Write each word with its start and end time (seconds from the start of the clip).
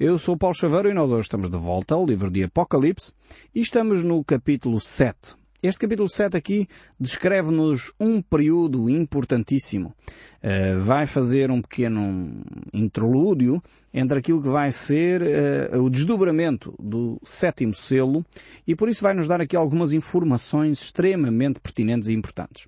Eu 0.00 0.18
sou 0.18 0.34
Paulo 0.34 0.56
Chaveiro 0.56 0.88
e 0.88 0.94
nós 0.94 1.10
hoje 1.10 1.24
estamos 1.24 1.50
de 1.50 1.58
volta 1.58 1.94
ao 1.94 2.06
livro 2.06 2.30
de 2.30 2.42
Apocalipse 2.42 3.12
e 3.54 3.60
estamos 3.60 4.02
no 4.02 4.24
capítulo 4.24 4.80
7. 4.80 5.36
Este 5.62 5.80
capítulo 5.80 6.08
7 6.08 6.38
aqui 6.38 6.66
descreve-nos 6.98 7.92
um 8.00 8.22
período 8.22 8.88
importantíssimo. 8.88 9.94
Uh, 10.42 10.80
vai 10.80 11.04
fazer 11.04 11.50
um 11.50 11.60
pequeno 11.60 12.42
interlúdio 12.72 13.62
entre 13.92 14.18
aquilo 14.18 14.40
que 14.40 14.48
vai 14.48 14.72
ser 14.72 15.20
uh, 15.20 15.82
o 15.82 15.90
desdobramento 15.90 16.74
do 16.80 17.20
sétimo 17.22 17.74
selo 17.74 18.24
e 18.66 18.74
por 18.74 18.88
isso 18.88 19.02
vai 19.02 19.12
nos 19.12 19.28
dar 19.28 19.42
aqui 19.42 19.54
algumas 19.54 19.92
informações 19.92 20.80
extremamente 20.80 21.60
pertinentes 21.60 22.08
e 22.08 22.14
importantes. 22.14 22.66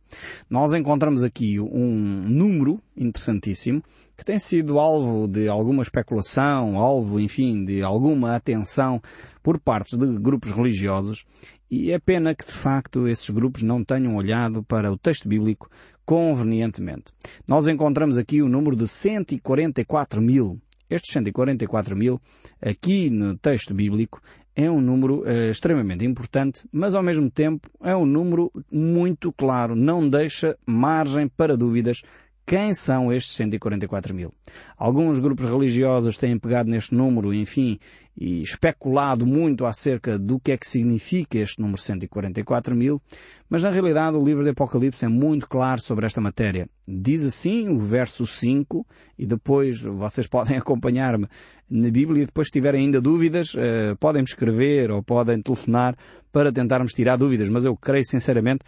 Nós 0.50 0.74
encontramos 0.74 1.22
aqui 1.22 1.58
um 1.58 2.26
número 2.28 2.78
interessantíssimo 2.94 3.82
que 4.14 4.24
tem 4.24 4.38
sido 4.38 4.78
alvo 4.78 5.26
de 5.26 5.48
alguma 5.48 5.82
especulação, 5.82 6.78
alvo, 6.78 7.18
enfim, 7.18 7.64
de 7.64 7.82
alguma 7.82 8.36
atenção 8.36 9.00
por 9.42 9.58
parte 9.58 9.96
de 9.96 10.18
grupos 10.18 10.52
religiosos 10.52 11.24
e 11.72 11.90
é 11.90 11.98
pena 11.98 12.34
que 12.34 12.44
de 12.44 12.52
facto 12.52 13.08
esses 13.08 13.30
grupos 13.30 13.62
não 13.62 13.82
tenham 13.82 14.14
olhado 14.14 14.62
para 14.62 14.92
o 14.92 14.98
texto 14.98 15.26
bíblico 15.26 15.70
convenientemente. 16.04 17.14
Nós 17.48 17.66
encontramos 17.66 18.18
aqui 18.18 18.42
o 18.42 18.48
número 18.48 18.76
de 18.76 18.86
144 18.86 20.20
mil. 20.20 20.60
Estes 20.90 21.10
144 21.14 21.96
mil, 21.96 22.20
aqui 22.60 23.08
no 23.08 23.34
texto 23.38 23.72
bíblico, 23.72 24.20
é 24.54 24.70
um 24.70 24.82
número 24.82 25.22
uh, 25.22 25.50
extremamente 25.50 26.04
importante, 26.04 26.68
mas 26.70 26.94
ao 26.94 27.02
mesmo 27.02 27.30
tempo 27.30 27.70
é 27.82 27.96
um 27.96 28.04
número 28.04 28.52
muito 28.70 29.32
claro, 29.32 29.74
não 29.74 30.06
deixa 30.06 30.58
margem 30.66 31.26
para 31.26 31.56
dúvidas 31.56 32.02
quem 32.44 32.74
são 32.74 33.12
estes 33.12 33.34
144 33.36 34.14
mil? 34.14 34.32
Alguns 34.76 35.18
grupos 35.18 35.46
religiosos 35.46 36.18
têm 36.18 36.38
pegado 36.38 36.68
neste 36.68 36.94
número, 36.94 37.32
enfim, 37.32 37.78
e 38.16 38.42
especulado 38.42 39.26
muito 39.26 39.64
acerca 39.64 40.18
do 40.18 40.38
que 40.38 40.52
é 40.52 40.56
que 40.56 40.66
significa 40.66 41.38
este 41.38 41.60
número 41.60 41.80
144 41.80 42.74
mil, 42.74 43.00
mas 43.48 43.62
na 43.62 43.70
realidade 43.70 44.16
o 44.16 44.24
livro 44.24 44.44
de 44.44 44.50
Apocalipse 44.50 45.04
é 45.04 45.08
muito 45.08 45.48
claro 45.48 45.80
sobre 45.80 46.04
esta 46.04 46.20
matéria. 46.20 46.68
Diz 46.86 47.24
assim 47.24 47.68
o 47.68 47.78
verso 47.78 48.26
5, 48.26 48.86
e 49.18 49.26
depois 49.26 49.82
vocês 49.82 50.26
podem 50.28 50.56
acompanhar-me 50.56 51.26
na 51.70 51.90
Bíblia 51.90 52.24
e 52.24 52.26
depois 52.26 52.48
se 52.48 52.52
tiverem 52.52 52.86
ainda 52.86 53.00
dúvidas, 53.00 53.54
uh, 53.54 53.96
podem 53.98 54.22
me 54.22 54.28
escrever 54.28 54.90
ou 54.90 55.02
podem 55.02 55.40
telefonar 55.40 55.96
para 56.30 56.52
tentarmos 56.52 56.92
tirar 56.92 57.16
dúvidas, 57.16 57.48
mas 57.48 57.64
eu 57.64 57.76
creio 57.76 58.04
sinceramente 58.04 58.64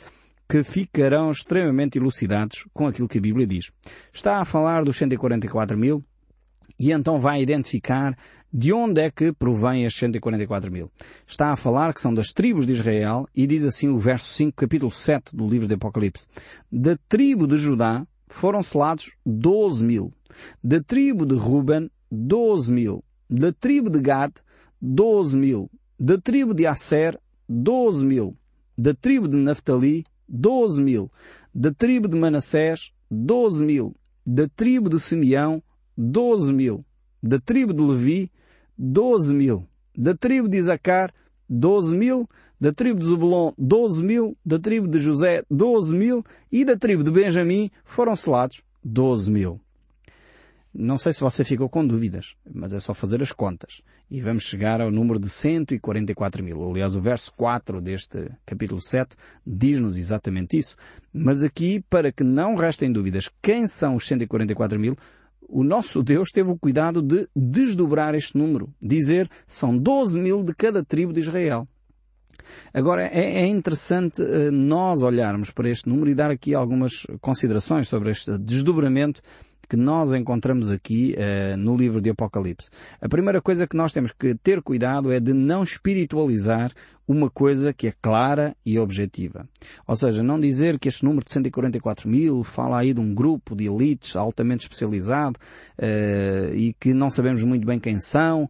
que 0.54 0.62
ficarão 0.62 1.32
extremamente 1.32 1.98
elucidados 1.98 2.64
com 2.72 2.86
aquilo 2.86 3.08
que 3.08 3.18
a 3.18 3.20
Bíblia 3.20 3.44
diz. 3.44 3.72
Está 4.12 4.38
a 4.38 4.44
falar 4.44 4.84
dos 4.84 4.96
144 4.96 5.76
mil 5.76 6.00
e 6.78 6.92
então 6.92 7.18
vai 7.18 7.42
identificar 7.42 8.16
de 8.52 8.72
onde 8.72 9.00
é 9.00 9.10
que 9.10 9.32
provém 9.32 9.84
estes 9.84 9.98
144 9.98 10.70
mil. 10.70 10.92
Está 11.26 11.50
a 11.50 11.56
falar 11.56 11.92
que 11.92 12.00
são 12.00 12.14
das 12.14 12.28
tribos 12.28 12.68
de 12.68 12.72
Israel 12.72 13.26
e 13.34 13.48
diz 13.48 13.64
assim 13.64 13.88
o 13.88 13.98
verso 13.98 14.32
5, 14.32 14.54
capítulo 14.54 14.92
7 14.92 15.34
do 15.34 15.48
livro 15.48 15.66
de 15.66 15.74
Apocalipse. 15.74 16.28
Da 16.70 16.96
tribo 17.08 17.48
de 17.48 17.58
Judá 17.58 18.06
foram 18.28 18.62
selados 18.62 19.10
12 19.26 19.82
mil. 19.82 20.12
Da 20.62 20.80
tribo 20.80 21.26
de 21.26 21.34
Ruben, 21.34 21.90
12 22.12 22.70
mil. 22.70 23.02
Da 23.28 23.52
tribo 23.52 23.90
de 23.90 23.98
Gad, 23.98 24.32
12 24.80 25.36
mil. 25.36 25.68
Da 25.98 26.16
tribo 26.16 26.54
de 26.54 26.64
Asser, 26.64 27.18
12 27.48 28.06
mil. 28.06 28.36
Da 28.78 28.94
tribo 28.94 29.26
de 29.26 29.36
Naftali, 29.36 30.04
12 30.28 30.80
mil. 30.80 31.10
Da 31.54 31.72
tribo 31.72 32.08
de 32.08 32.16
Manassés, 32.16 32.92
12 33.10 33.62
mil. 33.62 33.94
Da 34.26 34.48
tribo 34.48 34.88
de 34.88 34.98
Simeão, 34.98 35.62
12 35.96 36.52
mil. 36.52 36.84
Da 37.22 37.38
tribo 37.38 37.72
de 37.72 37.82
Levi, 37.82 38.30
12 38.76 39.34
mil. 39.34 39.66
Da 39.96 40.14
tribo 40.14 40.48
de 40.48 40.58
Isacar, 40.58 41.12
12 41.48 41.96
mil. 41.96 42.28
Da 42.60 42.72
tribo 42.72 43.00
de 43.00 43.06
Zebulon, 43.06 43.52
12 43.58 44.02
mil. 44.02 44.36
Da 44.44 44.58
tribo 44.58 44.88
de 44.88 44.98
José, 44.98 45.44
12 45.50 45.94
mil. 45.94 46.24
E 46.50 46.64
da 46.64 46.76
tribo 46.76 47.02
de 47.02 47.10
Benjamim 47.10 47.70
foram 47.84 48.16
selados 48.16 48.62
12 48.82 49.30
mil. 49.30 49.60
Não 50.72 50.98
sei 50.98 51.12
se 51.12 51.20
você 51.20 51.44
ficou 51.44 51.68
com 51.68 51.86
dúvidas, 51.86 52.34
mas 52.52 52.72
é 52.72 52.80
só 52.80 52.92
fazer 52.92 53.22
as 53.22 53.30
contas. 53.30 53.80
E 54.14 54.20
vamos 54.20 54.44
chegar 54.44 54.80
ao 54.80 54.92
número 54.92 55.18
de 55.18 55.28
144 55.28 56.44
mil. 56.44 56.70
Aliás, 56.70 56.94
o 56.94 57.00
verso 57.00 57.32
4 57.36 57.80
deste 57.80 58.30
capítulo 58.46 58.80
7 58.80 59.16
diz-nos 59.44 59.96
exatamente 59.96 60.56
isso. 60.56 60.76
Mas 61.12 61.42
aqui, 61.42 61.84
para 61.90 62.12
que 62.12 62.22
não 62.22 62.54
restem 62.54 62.92
dúvidas, 62.92 63.28
quem 63.42 63.66
são 63.66 63.96
os 63.96 64.06
144 64.06 64.78
mil, 64.78 64.94
o 65.48 65.64
nosso 65.64 66.00
Deus 66.00 66.30
teve 66.30 66.48
o 66.48 66.56
cuidado 66.56 67.02
de 67.02 67.28
desdobrar 67.34 68.14
este 68.14 68.38
número. 68.38 68.72
Dizer, 68.80 69.28
são 69.48 69.76
12 69.76 70.20
mil 70.20 70.44
de 70.44 70.54
cada 70.54 70.84
tribo 70.84 71.12
de 71.12 71.18
Israel. 71.18 71.66
Agora, 72.72 73.02
é, 73.08 73.42
é 73.42 73.46
interessante 73.48 74.22
uh, 74.22 74.52
nós 74.52 75.02
olharmos 75.02 75.50
para 75.50 75.68
este 75.68 75.88
número 75.88 76.08
e 76.08 76.14
dar 76.14 76.30
aqui 76.30 76.54
algumas 76.54 77.04
considerações 77.20 77.88
sobre 77.88 78.12
este 78.12 78.38
desdobramento 78.38 79.20
que 79.74 79.76
nós 79.76 80.12
encontramos 80.12 80.70
aqui 80.70 81.16
uh, 81.18 81.56
no 81.56 81.76
livro 81.76 82.00
de 82.00 82.08
Apocalipse. 82.08 82.70
A 83.00 83.08
primeira 83.08 83.42
coisa 83.42 83.66
que 83.66 83.76
nós 83.76 83.92
temos 83.92 84.12
que 84.12 84.32
ter 84.36 84.62
cuidado 84.62 85.12
é 85.12 85.18
de 85.18 85.32
não 85.32 85.64
espiritualizar 85.64 86.70
uma 87.08 87.28
coisa 87.28 87.72
que 87.72 87.88
é 87.88 87.92
clara 88.00 88.56
e 88.64 88.78
objetiva. 88.78 89.48
Ou 89.84 89.96
seja, 89.96 90.22
não 90.22 90.38
dizer 90.38 90.78
que 90.78 90.88
este 90.88 91.04
número 91.04 91.24
de 91.24 91.32
144 91.32 92.08
mil 92.08 92.44
fala 92.44 92.78
aí 92.78 92.94
de 92.94 93.00
um 93.00 93.12
grupo 93.12 93.56
de 93.56 93.66
elites 93.66 94.14
altamente 94.14 94.62
especializado 94.62 95.40
uh, 95.76 96.54
e 96.54 96.72
que 96.78 96.94
não 96.94 97.10
sabemos 97.10 97.42
muito 97.42 97.66
bem 97.66 97.80
quem 97.80 97.98
são, 97.98 98.48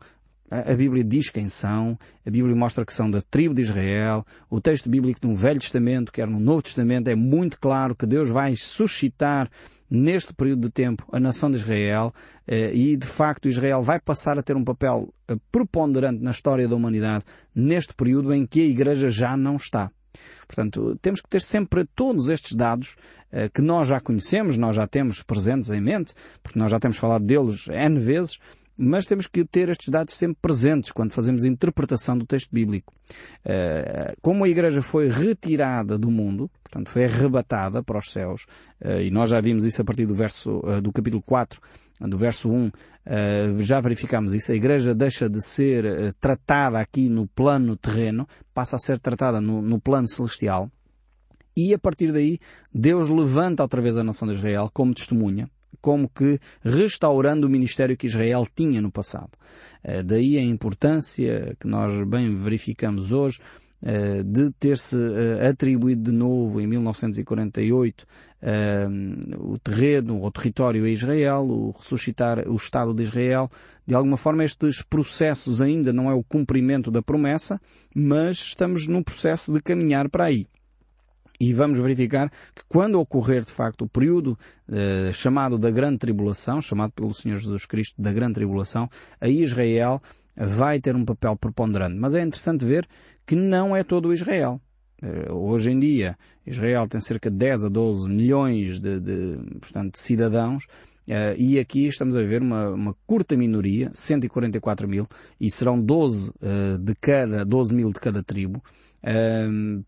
a 0.51 0.75
Bíblia 0.75 1.03
diz 1.03 1.31
quem 1.31 1.49
são, 1.49 1.99
a 2.25 2.31
Bíblia 2.31 2.55
mostra 2.55 2.85
que 2.85 2.93
são 2.93 3.11
da 3.11 3.23
tribo 3.23 3.55
de 3.55 3.63
Israel, 3.63 4.27
o 4.51 4.61
texto 4.61 4.91
bíblico 4.91 5.27
no 5.27 5.35
Velho 5.35 5.59
Testamento, 5.59 6.13
quer 6.13 6.29
no 6.29 6.39
Novo 6.39 6.63
Testamento, 6.63 7.09
é 7.09 7.15
muito 7.15 7.59
claro 7.59 7.97
que 7.97 8.07
Deus 8.07 8.29
vai 8.29 8.55
suscitar 8.55 9.51
neste 9.95 10.35
período 10.35 10.63
de 10.63 10.71
tempo 10.71 11.07
a 11.13 11.21
nação 11.21 11.51
de 11.51 11.57
Israel 11.57 12.13
eh, 12.47 12.75
e 12.75 12.97
de 12.97 13.07
facto 13.07 13.49
Israel 13.49 13.83
vai 13.83 14.01
passar 14.01 14.39
a 14.39 14.43
ter 14.43 14.57
um 14.57 14.65
papel 14.65 15.15
eh, 15.29 15.37
preponderante 15.53 16.23
na 16.23 16.33
história 16.33 16.67
da 16.67 16.75
humanidade 16.75 17.25
neste 17.55 17.95
período 17.95 18.35
em 18.35 18.45
que 18.45 18.61
a 18.61 18.67
Igreja 18.67 19.09
já 19.09 19.37
não 19.37 19.57
está. 19.57 19.91
Portanto, 20.47 20.99
temos 21.01 21.21
que 21.21 21.29
ter 21.29 21.41
sempre 21.41 21.85
todos 21.95 22.29
estes 22.29 22.57
dados 22.57 22.97
eh, 23.31 23.49
que 23.49 23.63
nós 23.63 23.89
já 23.89 24.01
conhecemos, 24.01 24.57
nós 24.57 24.77
já 24.77 24.87
temos 24.87 25.23
presentes 25.23 25.71
em 25.71 25.81
mente, 25.81 26.13
porque 26.43 26.59
nós 26.59 26.71
já 26.71 26.79
temos 26.79 26.97
falado 26.97 27.25
deles 27.25 27.67
N 27.69 27.99
vezes, 28.01 28.39
mas 28.77 29.07
temos 29.07 29.27
que 29.27 29.45
ter 29.45 29.69
estes 29.69 29.89
dados 29.89 30.15
sempre 30.15 30.39
presentes 30.41 30.91
quando 30.91 31.13
fazemos 31.13 31.45
a 31.45 31.49
interpretação 31.49 32.19
do 32.19 32.27
texto 32.27 32.49
bíblico. 32.53 32.93
Eh, 33.45 34.15
como 34.21 34.45
a 34.45 34.49
Igreja 34.49 34.83
foi 34.83 35.09
retirada 35.09 35.97
do 35.97 36.11
mundo, 36.11 36.51
portanto 36.63 36.91
foi 36.91 37.05
arrebatada 37.05 37.83
para 37.83 37.99
os 37.99 38.11
céus, 38.11 38.47
eh, 38.81 39.05
e 39.05 39.11
nós 39.11 39.31
já 39.31 39.41
vimos 39.41 39.65
isso 39.65 39.81
a 39.81 39.85
partir 39.85 40.07
do 40.07 40.15
verso, 40.15 40.61
eh, 40.67 40.81
do 40.81 40.93
capítulo 40.93 41.23
4, 41.23 41.61
do 42.01 42.19
verso 42.19 42.51
1, 42.51 42.71
já 43.61 43.81
verificamos 43.81 44.35
isso, 44.35 44.51
a 44.51 44.55
Igreja 44.55 44.95
deixa 44.95 45.29
de 45.29 45.41
ser 45.41 46.15
tratada 46.15 46.81
aqui 46.81 47.09
no 47.09 47.27
plano 47.29 47.77
terreno, 47.77 48.27
passa 48.53 48.77
a 48.77 48.79
ser 48.79 48.99
tratada 48.99 49.41
no, 49.41 49.63
no 49.63 49.79
plano 49.79 50.09
celestial, 50.09 50.71
e 51.57 51.73
a 51.73 51.79
partir 51.79 52.13
daí, 52.13 52.41
Deus 52.73 53.09
levanta 53.09 53.63
outra 53.63 53.81
vez 53.81 53.97
a 53.97 54.03
nação 54.03 54.27
de 54.27 54.35
Israel 54.35 54.69
como 54.73 54.93
testemunha, 54.93 55.49
como 55.85 56.09
que 56.09 56.41
restaurando 56.63 57.47
o 57.47 57.51
ministério 57.51 57.95
que 57.95 58.07
Israel 58.07 58.47
tinha 58.57 58.81
no 58.81 58.91
passado. 58.91 59.33
Eh, 59.83 60.03
daí 60.03 60.39
a 60.39 60.43
importância 60.43 61.55
que 61.61 61.67
nós 61.67 62.09
bem 62.09 62.35
verificamos 62.35 63.13
hoje 63.13 63.39
eh, 63.83 64.23
de 64.25 64.51
ter-se 64.53 64.97
eh, 64.97 65.47
atribuído 65.47 66.11
de 66.11 66.17
novo 66.17 66.59
em 66.59 66.67
1948 66.67 68.07
o 69.39 69.59
terreno 69.59 70.21
ou 70.21 70.31
território 70.31 70.85
a 70.85 70.89
Israel, 70.89 71.47
o 71.49 71.71
ressuscitar 71.71 72.47
o 72.47 72.57
Estado 72.57 72.93
de 72.93 73.03
Israel. 73.03 73.49
De 73.87 73.95
alguma 73.95 74.19
forma 74.19 74.45
estes 74.45 74.83
processos 74.83 75.63
ainda 75.63 75.95
não 75.95 76.11
é 76.11 76.15
o 76.15 76.23
cumprimento 76.23 76.91
da 76.91 77.01
promessa, 77.01 77.59
mas 77.95 78.39
estamos 78.39 78.87
num 78.87 79.03
processo 79.03 79.51
de 79.51 79.63
caminhar 79.63 80.11
para 80.11 80.25
aí. 80.25 80.47
E 81.41 81.53
vamos 81.53 81.79
verificar 81.79 82.31
que 82.55 82.63
quando 82.69 83.01
ocorrer 83.01 83.45
de 83.45 83.51
facto 83.51 83.83
o 83.83 83.89
período 83.89 84.39
eh, 84.71 85.11
chamado 85.13 85.59
da 85.59 85.71
Grande 85.71 85.99
Tribulação, 85.99 86.63
chamado 86.63 86.93
pelo 86.93 87.13
Senhor 87.13 87.37
Jesus 87.37 87.67
Cristo 87.67 88.01
da 88.01 88.13
Grande 88.13 88.35
Tribulação, 88.35 88.89
aí 89.21 89.43
Israel 89.43 90.01
vai 90.37 90.81
ter 90.81 90.95
um 90.95 91.05
papel 91.05 91.37
preponderante. 91.37 91.97
Mas 91.99 92.15
é 92.15 92.23
interessante 92.23 92.65
ver 92.65 92.87
que 93.27 93.35
não 93.35 93.75
é 93.75 93.83
todo 93.83 94.09
o 94.09 94.15
Israel. 94.15 94.61
Eh, 95.03 95.33
hoje 95.33 95.71
em 95.73 95.79
dia, 95.79 96.17
Israel 96.47 96.87
tem 96.89 97.01
cerca 97.01 97.31
de 97.31 97.37
10 97.37 97.65
a 97.65 97.69
12 97.69 98.09
milhões 98.09 98.79
de, 98.79 99.01
de, 99.01 99.59
portanto, 99.61 99.95
de 99.95 99.99
cidadãos 99.99 100.67
Uh, 101.07 101.37
e 101.37 101.59
aqui 101.59 101.87
estamos 101.87 102.17
a 102.17 102.23
ver 102.23 102.41
uma, 102.41 102.71
uma, 102.71 102.97
curta 103.07 103.37
minoria, 103.37 103.91
144 103.93 104.89
mil, 104.89 105.07
e 105.41 105.51
serão 105.51 105.81
12 105.81 106.31
uh, 106.31 106.79
de 106.79 106.95
cada, 106.95 107.45
12 107.45 107.75
mil 107.75 107.93
de 107.93 108.01
cada 108.01 108.23
tribo, 108.23 108.63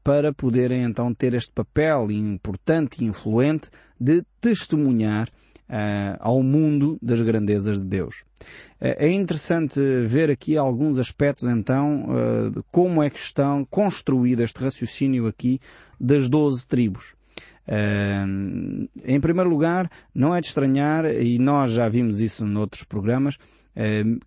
para 0.05 0.31
poderem 0.31 0.83
então 0.83 1.15
ter 1.15 1.33
este 1.33 1.51
papel 1.51 2.11
importante 2.11 3.03
e 3.03 3.07
influente 3.07 3.71
de 3.99 4.23
testemunhar 4.43 5.31
uh, 5.69 6.17
ao 6.21 6.43
mundo 6.43 6.99
das 7.03 7.21
grandezas 7.21 7.79
de 7.79 7.85
Deus. 7.85 8.25
Uh, 8.81 8.95
é 8.99 9.11
interessante 9.11 9.81
ver 10.05 10.31
aqui 10.31 10.57
alguns 10.57 10.99
aspectos 10.99 11.49
então 11.49 12.07
uh, 12.09 12.51
de 12.51 12.63
como 12.71 13.03
é 13.03 13.11
que 13.11 13.19
estão 13.19 13.65
construído 13.65 14.41
este 14.41 14.61
raciocínio 14.61 15.27
aqui 15.27 15.61
das 15.99 16.29
doze 16.29 16.67
tribos. 16.67 17.15
Em 17.69 19.21
primeiro 19.21 19.51
lugar, 19.51 19.91
não 20.15 20.35
é 20.35 20.41
de 20.41 20.47
estranhar, 20.47 21.05
e 21.05 21.39
nós 21.39 21.73
já 21.73 21.89
vimos 21.89 22.21
isso 22.21 22.47
noutros 22.47 22.85
programas, 22.85 23.37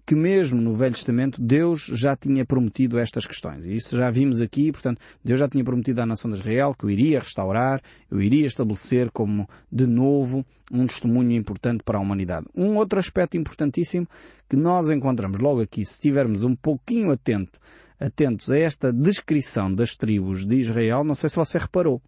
que 0.06 0.13
mesmo 0.13 0.62
no 0.62 0.75
Velho 0.75 0.94
Testamento 0.94 1.41
Deus 1.41 1.86
já 1.94 2.15
tinha 2.15 2.45
prometido 2.45 3.00
estas 3.00 3.25
questões. 3.25 3.65
E 3.65 3.75
isso 3.75 3.97
já 3.97 4.12
vimos 4.12 4.41
aqui, 4.41 4.71
portanto, 4.71 5.01
Deus 5.25 5.39
já 5.39 5.50
tinha 5.50 5.63
prometido 5.63 6.01
à 6.01 6.06
nação 6.06 6.30
de 6.30 6.38
Israel 6.38 6.75
que 6.77 6.86
o 6.86 6.89
iria 6.89 7.19
restaurar, 7.19 7.81
o 8.12 8.21
iria 8.21 8.45
estabelecer 8.45 9.09
como, 9.09 9.50
de 9.71 9.88
novo, 9.88 10.45
um 10.71 10.86
testemunho 10.86 11.31
importante 11.31 11.81
para 11.83 11.97
a 11.97 12.01
humanidade. 12.01 12.45
Um 12.56 12.75
outro 12.75 13.00
aspecto 13.00 13.38
importantíssimo 13.38 14.07
que 14.47 14.56
nós 14.56 14.91
encontramos 14.91 15.39
logo 15.39 15.62
aqui, 15.62 15.83
se 15.83 15.94
estivermos 15.94 16.44
um 16.44 16.56
pouquinho 16.56 17.12
atento, 17.12 17.57
atentos 18.00 18.51
a 18.51 18.57
esta 18.57 18.94
descrição 18.94 19.74
das 19.74 19.95
tribos 19.95 20.45
de 20.45 20.57
Israel, 20.57 21.03
não 21.03 21.15
sei 21.15 21.27
se 21.27 21.36
você 21.36 21.57
reparou, 21.57 22.00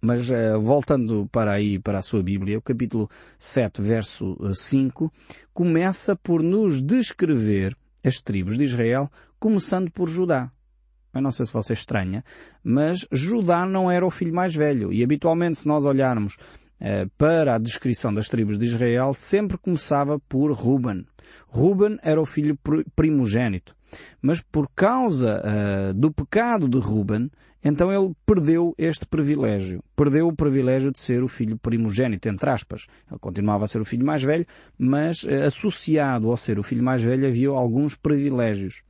mas 0.00 0.28
uh, 0.30 0.60
voltando 0.60 1.28
para 1.30 1.52
aí, 1.52 1.78
para 1.78 1.98
a 1.98 2.02
sua 2.02 2.22
Bíblia, 2.22 2.58
o 2.58 2.62
capítulo 2.62 3.08
7, 3.38 3.82
verso 3.82 4.36
5, 4.54 5.04
eh, 5.04 5.38
começa 5.52 6.16
por 6.16 6.42
nos 6.42 6.80
descrever 6.80 7.76
as 8.02 8.20
tribos 8.20 8.56
de 8.56 8.64
Israel, 8.64 9.10
começando 9.38 9.90
por 9.90 10.08
Judá. 10.08 10.50
Eu 11.12 11.20
não 11.20 11.30
sei 11.32 11.44
se 11.44 11.52
você 11.52 11.72
estranha, 11.72 12.24
mas 12.62 13.06
Judá 13.12 13.66
não 13.66 13.90
era 13.90 14.06
o 14.06 14.10
filho 14.10 14.34
mais 14.34 14.54
velho. 14.54 14.92
E 14.92 15.02
habitualmente, 15.02 15.58
se 15.58 15.68
nós 15.68 15.84
olharmos 15.84 16.36
uh, 16.80 17.10
para 17.18 17.56
a 17.56 17.58
descrição 17.58 18.14
das 18.14 18.28
tribos 18.28 18.58
de 18.58 18.64
Israel, 18.64 19.12
sempre 19.12 19.58
começava 19.58 20.18
por 20.18 20.52
Ruben. 20.52 21.04
Ruben 21.46 21.98
era 22.02 22.20
o 22.20 22.26
filho 22.26 22.58
primogênito. 22.94 23.74
Mas 24.20 24.40
por 24.40 24.68
causa 24.74 25.42
uh, 25.42 25.94
do 25.94 26.10
pecado 26.12 26.68
de 26.68 26.78
Ruben, 26.78 27.30
então 27.62 27.92
ele 27.92 28.14
perdeu 28.24 28.74
este 28.78 29.04
privilégio. 29.04 29.82
Perdeu 29.94 30.28
o 30.28 30.34
privilégio 30.34 30.90
de 30.90 30.98
ser 30.98 31.22
o 31.22 31.28
filho 31.28 31.58
primogênito, 31.58 32.28
entre 32.28 32.48
aspas. 32.48 32.86
Ele 33.10 33.18
continuava 33.18 33.66
a 33.66 33.68
ser 33.68 33.80
o 33.80 33.84
filho 33.84 34.06
mais 34.06 34.22
velho, 34.22 34.46
mas 34.78 35.22
uh, 35.24 35.44
associado 35.46 36.30
ao 36.30 36.36
ser 36.36 36.58
o 36.58 36.62
filho 36.62 36.82
mais 36.82 37.02
velho 37.02 37.26
havia 37.26 37.50
alguns 37.50 37.94
privilégios. 37.96 38.82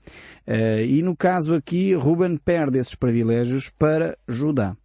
Uh, 0.47 0.85
e 0.85 1.03
no 1.03 1.17
caso 1.17 1.55
aqui, 1.55 1.95
Ruben 1.95 2.37
perde 2.37 2.79
esses 2.79 2.95
privilégios 2.95 3.71
para 3.71 4.17
Judá. 4.29 4.77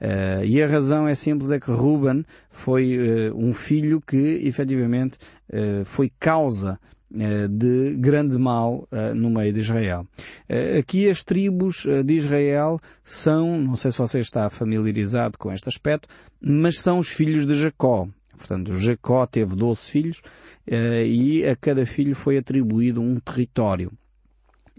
Uh, 0.00 0.42
e 0.44 0.62
a 0.62 0.66
razão 0.66 1.06
é 1.06 1.14
simples, 1.14 1.50
é 1.50 1.60
que 1.60 1.70
Ruben 1.70 2.24
foi 2.50 2.96
uh, 2.96 3.36
um 3.36 3.52
filho 3.52 4.00
que 4.00 4.40
efetivamente 4.44 5.18
uh, 5.52 5.84
foi 5.84 6.10
causa 6.18 6.80
de 7.10 7.96
grande 7.96 8.38
mal 8.38 8.88
uh, 8.92 9.14
no 9.14 9.30
meio 9.30 9.52
de 9.52 9.60
Israel. 9.60 10.06
Uh, 10.48 10.78
aqui 10.78 11.10
as 11.10 11.24
tribos 11.24 11.84
de 12.04 12.14
Israel 12.14 12.80
são, 13.04 13.60
não 13.60 13.76
sei 13.76 13.90
se 13.90 13.98
você 13.98 14.20
está 14.20 14.48
familiarizado 14.48 15.36
com 15.36 15.52
este 15.52 15.68
aspecto, 15.68 16.08
mas 16.40 16.78
são 16.78 16.98
os 16.98 17.08
filhos 17.08 17.44
de 17.44 17.54
Jacó. 17.54 18.08
Portanto, 18.36 18.78
Jacó 18.78 19.26
teve 19.26 19.54
12 19.54 19.80
filhos 19.82 20.22
e 20.66 21.44
a 21.44 21.54
cada 21.54 21.84
filho 21.84 22.14
foi 22.14 22.38
atribuído 22.38 23.02
um 23.02 23.20
território. 23.20 23.92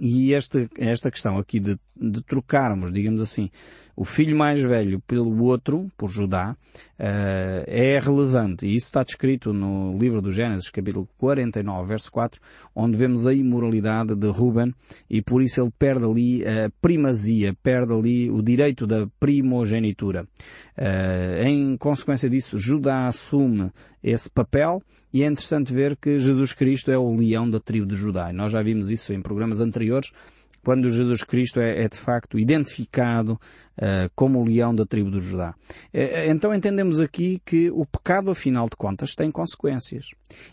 E 0.03 0.33
esta, 0.33 0.67
esta 0.79 1.11
questão 1.11 1.37
aqui 1.37 1.59
de, 1.59 1.77
de 1.95 2.23
trocarmos, 2.23 2.91
digamos 2.91 3.21
assim, 3.21 3.51
o 4.01 4.03
filho 4.03 4.35
mais 4.35 4.59
velho 4.59 4.99
pelo 5.01 5.43
outro, 5.43 5.87
por 5.95 6.09
Judá, 6.09 6.57
uh, 6.99 7.63
é 7.67 7.99
relevante. 7.99 8.65
E 8.65 8.75
isso 8.75 8.87
está 8.87 9.03
descrito 9.03 9.53
no 9.53 9.95
livro 9.95 10.23
do 10.23 10.31
Gênesis, 10.31 10.71
capítulo 10.71 11.07
49, 11.19 11.87
verso 11.87 12.11
4, 12.11 12.41
onde 12.75 12.97
vemos 12.97 13.27
a 13.27 13.33
imoralidade 13.35 14.15
de 14.15 14.27
Ruben 14.27 14.73
e 15.07 15.21
por 15.21 15.43
isso 15.43 15.61
ele 15.61 15.71
perde 15.77 16.03
ali 16.03 16.43
a 16.43 16.71
primazia, 16.81 17.55
perde 17.61 17.93
ali 17.93 18.31
o 18.31 18.41
direito 18.41 18.87
da 18.87 19.05
primogenitura. 19.19 20.23
Uh, 20.75 21.43
em 21.43 21.77
consequência 21.77 22.27
disso, 22.27 22.57
Judá 22.57 23.05
assume 23.05 23.69
esse 24.03 24.31
papel 24.31 24.81
e 25.13 25.21
é 25.21 25.27
interessante 25.27 25.71
ver 25.71 25.95
que 25.95 26.17
Jesus 26.17 26.53
Cristo 26.53 26.89
é 26.89 26.97
o 26.97 27.15
leão 27.15 27.47
da 27.47 27.59
tribo 27.59 27.85
de 27.85 27.95
Judá. 27.95 28.31
E 28.31 28.33
nós 28.33 28.51
já 28.51 28.63
vimos 28.63 28.89
isso 28.89 29.13
em 29.13 29.21
programas 29.21 29.61
anteriores, 29.61 30.11
quando 30.63 30.89
Jesus 30.89 31.23
Cristo 31.23 31.59
é, 31.59 31.83
é 31.83 31.89
de 31.89 31.97
facto 31.97 32.37
identificado 32.37 33.33
uh, 33.77 34.09
como 34.15 34.39
o 34.39 34.45
leão 34.45 34.73
da 34.73 34.85
tribo 34.85 35.11
de 35.11 35.19
Judá. 35.19 35.55
Uh, 35.93 36.29
então 36.29 36.53
entendemos 36.53 36.99
aqui 36.99 37.41
que 37.45 37.69
o 37.71 37.85
pecado, 37.85 38.31
afinal 38.31 38.69
de 38.69 38.75
contas, 38.75 39.15
tem 39.15 39.31
consequências. 39.31 40.05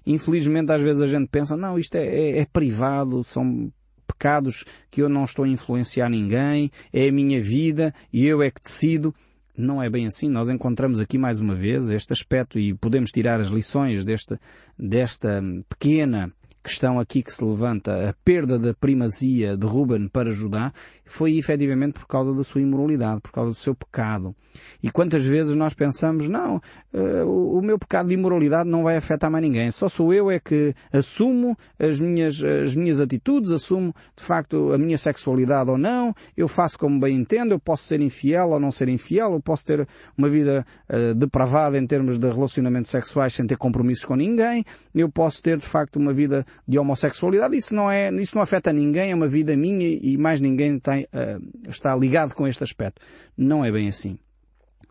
Infelizmente, 0.06 0.72
às 0.72 0.82
vezes 0.82 1.02
a 1.02 1.06
gente 1.06 1.28
pensa, 1.28 1.56
não, 1.56 1.78
isto 1.78 1.94
é, 1.96 2.06
é, 2.06 2.38
é 2.40 2.46
privado, 2.46 3.22
são 3.22 3.70
pecados 4.06 4.64
que 4.90 5.02
eu 5.02 5.08
não 5.08 5.24
estou 5.24 5.44
a 5.44 5.48
influenciar 5.48 6.08
ninguém, 6.08 6.70
é 6.92 7.08
a 7.08 7.12
minha 7.12 7.40
vida 7.40 7.94
e 8.12 8.26
eu 8.26 8.42
é 8.42 8.50
que 8.50 8.62
decido. 8.62 9.14
Não 9.56 9.82
é 9.82 9.90
bem 9.90 10.06
assim. 10.06 10.28
Nós 10.28 10.48
encontramos 10.48 11.00
aqui 11.00 11.18
mais 11.18 11.40
uma 11.40 11.54
vez 11.54 11.88
este 11.90 12.12
aspecto 12.12 12.60
e 12.60 12.72
podemos 12.74 13.10
tirar 13.10 13.40
as 13.40 13.48
lições 13.48 14.04
desta, 14.04 14.40
desta 14.78 15.42
pequena 15.68 16.32
questão 16.68 17.00
aqui 17.00 17.22
que 17.22 17.32
se 17.32 17.42
levanta, 17.42 18.10
a 18.10 18.14
perda 18.22 18.58
da 18.58 18.74
primazia 18.74 19.56
de 19.56 19.66
Ruben 19.66 20.06
para 20.06 20.30
Judá, 20.30 20.70
foi 21.08 21.36
efetivamente 21.36 21.94
por 21.94 22.06
causa 22.06 22.32
da 22.34 22.44
sua 22.44 22.60
imoralidade, 22.60 23.20
por 23.20 23.32
causa 23.32 23.50
do 23.50 23.56
seu 23.56 23.74
pecado. 23.74 24.34
E 24.82 24.90
quantas 24.90 25.24
vezes 25.24 25.56
nós 25.56 25.74
pensamos, 25.74 26.28
não, 26.28 26.56
uh, 26.92 27.58
o 27.58 27.62
meu 27.62 27.78
pecado 27.78 28.08
de 28.08 28.14
imoralidade 28.14 28.68
não 28.68 28.82
vai 28.82 28.96
afetar 28.96 29.30
mais 29.30 29.42
ninguém, 29.42 29.70
só 29.70 29.88
sou 29.88 30.12
eu 30.12 30.30
é 30.30 30.38
que 30.38 30.74
assumo 30.92 31.56
as 31.78 32.00
minhas, 32.00 32.42
as 32.42 32.76
minhas 32.76 33.00
atitudes, 33.00 33.50
assumo 33.50 33.94
de 34.16 34.22
facto 34.22 34.72
a 34.72 34.78
minha 34.78 34.98
sexualidade 34.98 35.70
ou 35.70 35.78
não, 35.78 36.14
eu 36.36 36.46
faço 36.46 36.78
como 36.78 37.00
bem 37.00 37.16
entendo, 37.16 37.52
eu 37.52 37.58
posso 37.58 37.84
ser 37.84 38.00
infiel 38.00 38.50
ou 38.50 38.60
não 38.60 38.70
ser 38.70 38.88
infiel, 38.88 39.32
eu 39.32 39.40
posso 39.40 39.64
ter 39.64 39.86
uma 40.16 40.28
vida 40.28 40.64
uh, 40.88 41.14
depravada 41.14 41.78
em 41.78 41.86
termos 41.86 42.18
de 42.18 42.28
relacionamentos 42.28 42.90
sexuais 42.90 43.34
sem 43.34 43.46
ter 43.46 43.56
compromissos 43.56 44.04
com 44.04 44.14
ninguém, 44.14 44.64
eu 44.94 45.08
posso 45.08 45.42
ter 45.42 45.56
de 45.56 45.66
facto 45.66 45.96
uma 45.96 46.12
vida 46.12 46.44
de 46.66 46.78
homossexualidade, 46.78 47.56
isso 47.56 47.74
não 47.74 47.90
é, 47.90 48.12
isso 48.14 48.36
não 48.36 48.42
afeta 48.42 48.72
ninguém, 48.72 49.10
é 49.10 49.14
uma 49.14 49.28
vida 49.28 49.56
minha 49.56 49.88
e 49.88 50.16
mais 50.16 50.40
ninguém 50.40 50.78
tem, 50.98 51.04
uh, 51.04 51.68
está 51.68 51.94
ligado 51.94 52.34
com 52.34 52.46
este 52.46 52.64
aspecto. 52.64 53.00
Não 53.36 53.64
é 53.64 53.70
bem 53.70 53.88
assim. 53.88 54.18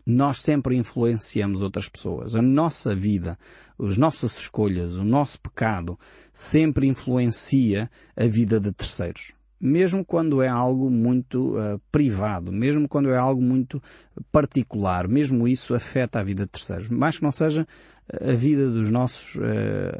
Nós 0.06 0.40
sempre 0.40 0.76
influenciamos 0.76 1.60
outras 1.60 1.88
pessoas. 1.88 2.34
A 2.34 2.40
nossa 2.40 2.94
vida, 2.94 3.38
as 3.78 3.98
nossas 3.98 4.38
escolhas, 4.38 4.94
o 4.94 5.04
nosso 5.04 5.40
pecado 5.40 5.98
sempre 6.32 6.86
influencia 6.86 7.90
a 8.16 8.24
vida 8.26 8.58
de 8.58 8.72
terceiros 8.72 9.32
mesmo 9.60 10.04
quando 10.04 10.40
é 10.40 10.46
algo 10.46 10.88
muito 10.88 11.56
uh, 11.58 11.80
privado, 11.90 12.52
mesmo 12.52 12.88
quando 12.88 13.10
é 13.10 13.16
algo 13.16 13.42
muito 13.42 13.82
particular, 14.30 15.08
mesmo 15.08 15.48
isso 15.48 15.74
afeta 15.74 16.20
a 16.20 16.22
vida 16.22 16.44
de 16.44 16.50
terceiros. 16.50 16.88
Mais 16.88 17.16
que 17.16 17.24
não 17.24 17.32
seja 17.32 17.66
a 18.10 18.32
vida 18.32 18.70
dos 18.70 18.90
nossos 18.90 19.34
uh, 19.34 19.40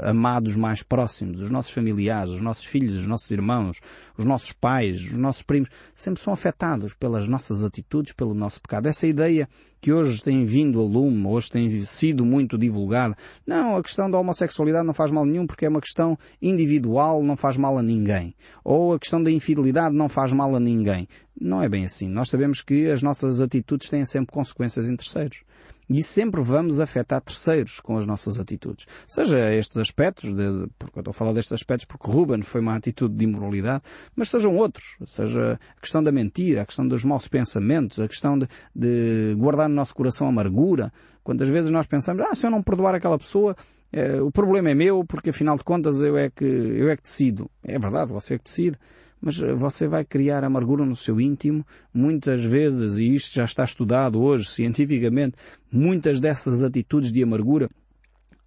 amados 0.01 0.57
mais 0.57 0.83
próximos, 0.83 1.43
os 1.43 1.51
nossos 1.51 1.73
familiares, 1.73 2.33
os 2.33 2.41
nossos 2.41 2.65
filhos, 2.65 2.95
os 2.95 3.07
nossos 3.07 3.31
irmãos, 3.31 3.81
os 4.17 4.25
nossos 4.25 4.53
pais, 4.53 5.01
os 5.03 5.13
nossos 5.13 5.43
primos, 5.43 5.69
sempre 5.95 6.23
são 6.23 6.33
afetados 6.33 6.95
pelas 6.95 7.29
nossas 7.29 7.63
atitudes, 7.63 8.15
pelo 8.15 8.33
nosso 8.33 8.63
pecado. 8.63 8.87
Essa 8.87 9.07
ideia 9.07 9.47
que 9.81 9.93
hoje 9.93 10.23
tem 10.23 10.45
vindo 10.47 10.81
a 10.81 10.85
lume, 10.85 11.27
hoje 11.27 11.51
tem 11.51 11.83
sido 11.83 12.25
muito 12.25 12.57
divulgada, 12.57 13.15
não, 13.47 13.77
a 13.77 13.83
questão 13.83 14.11
da 14.11 14.19
homossexualidade 14.19 14.87
não 14.87 14.95
faz 14.95 15.11
mal 15.11 15.27
nenhum 15.27 15.47
porque 15.47 15.67
é 15.67 15.69
uma 15.69 15.81
questão 15.81 16.19
individual, 16.41 17.23
não 17.23 17.37
faz 17.37 17.57
mal 17.59 17.77
a 17.77 17.83
ninguém. 17.83 18.35
Ou 18.65 18.95
a 18.95 18.99
questão 18.99 19.23
da 19.23 19.31
infidelidade 19.31 19.95
não 19.95 20.09
faz 20.09 20.33
mal 20.33 20.57
a 20.57 20.61
ninguém. 20.61 21.07
Não 21.41 21.63
é 21.63 21.69
bem 21.69 21.85
assim. 21.85 22.09
Nós 22.09 22.31
sabemos 22.31 22.63
que 22.63 22.91
as 22.91 23.03
nossas 23.03 23.41
atitudes 23.41 23.89
têm 23.89 24.05
sempre 24.05 24.33
consequências 24.33 24.89
em 24.89 24.97
terceiros. 24.97 25.43
E 25.89 26.03
sempre 26.03 26.43
vamos 26.43 26.81
afetar 26.81 27.21
terceiros 27.21 27.81
com 27.81 27.97
as 27.97 28.07
nossas 28.07 28.39
atitudes. 28.39 28.87
Seja 29.07 29.55
estes 29.55 29.79
aspectos, 29.79 30.33
de, 30.35 30.69
porque 30.79 30.99
eu 30.99 31.01
estou 31.01 31.11
a 31.11 31.15
falar 31.15 31.33
destes 31.33 31.53
aspectos 31.53 31.87
porque 31.87 32.11
Ruben 32.11 32.43
foi 32.43 32.61
uma 32.61 32.77
atitude 32.77 33.15
de 33.15 33.25
imoralidade, 33.25 33.83
mas 34.15 34.29
sejam 34.29 34.55
outros. 34.57 34.99
Seja 35.07 35.59
a 35.77 35.81
questão 35.81 36.03
da 36.03 36.13
mentira, 36.13 36.63
a 36.63 36.67
questão 36.67 36.87
dos 36.87 37.05
maus 37.05 37.27
pensamentos, 37.27 37.99
a 37.99 38.07
questão 38.07 38.39
de, 38.39 38.47
de 38.75 39.35
guardar 39.39 39.69
no 39.69 39.75
nosso 39.75 39.95
coração 39.95 40.29
amargura. 40.29 40.93
Quantas 41.25 41.49
vezes 41.49 41.71
nós 41.71 41.87
pensamos, 41.87 42.25
ah, 42.27 42.35
se 42.35 42.47
eu 42.47 42.51
não 42.51 42.63
perdoar 42.63 42.95
aquela 42.95 43.19
pessoa, 43.19 43.57
eh, 43.93 44.21
o 44.21 44.31
problema 44.31 44.71
é 44.71 44.75
meu, 44.75 45.05
porque 45.05 45.31
afinal 45.31 45.57
de 45.57 45.65
contas 45.65 46.01
eu 46.01 46.17
é 46.17 46.31
que, 46.31 46.45
eu 46.45 46.89
é 46.89 46.97
que 46.97 47.03
decido. 47.03 47.51
É 47.63 47.79
verdade, 47.79 48.13
você 48.13 48.35
é 48.35 48.39
que 48.39 48.45
decide 48.45 48.79
mas 49.21 49.41
eh, 49.43 49.53
você 49.55 49.87
vai 49.89 50.05
criar 50.05 50.45
amargura 50.45 50.85
no 50.85 50.97
seu 50.97 51.21
íntimo, 51.21 51.67
muitas 51.93 52.45
vezes, 52.45 52.99
e 52.99 53.15
isto 53.15 53.35
já 53.35 53.45
está 53.45 53.65
estudado 53.65 54.21
hoje 54.21 54.49
cientificamente, 54.49 55.37
muitas 55.71 56.21
dessas 56.21 56.63
atitudes 56.63 57.13
de 57.13 57.23
amargura 57.23 57.69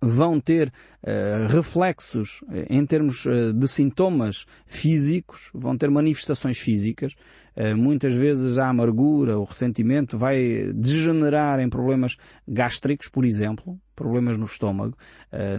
vão 0.01 0.39
ter 0.39 0.73
uh, 1.03 1.47
reflexos 1.47 2.43
em 2.67 2.83
termos 2.87 3.23
uh, 3.27 3.53
de 3.53 3.67
sintomas 3.67 4.47
físicos, 4.65 5.51
vão 5.53 5.77
ter 5.77 5.91
manifestações 5.91 6.57
físicas. 6.57 7.13
Uh, 7.55 7.75
muitas 7.75 8.13
vezes 8.13 8.57
a 8.57 8.69
amargura, 8.69 9.37
o 9.37 9.43
ressentimento 9.43 10.17
vai 10.17 10.71
degenerar 10.73 11.59
em 11.59 11.69
problemas 11.69 12.15
gástricos, 12.47 13.09
por 13.09 13.25
exemplo, 13.25 13.79
problemas 13.95 14.37
no 14.37 14.45
estômago. 14.45 14.97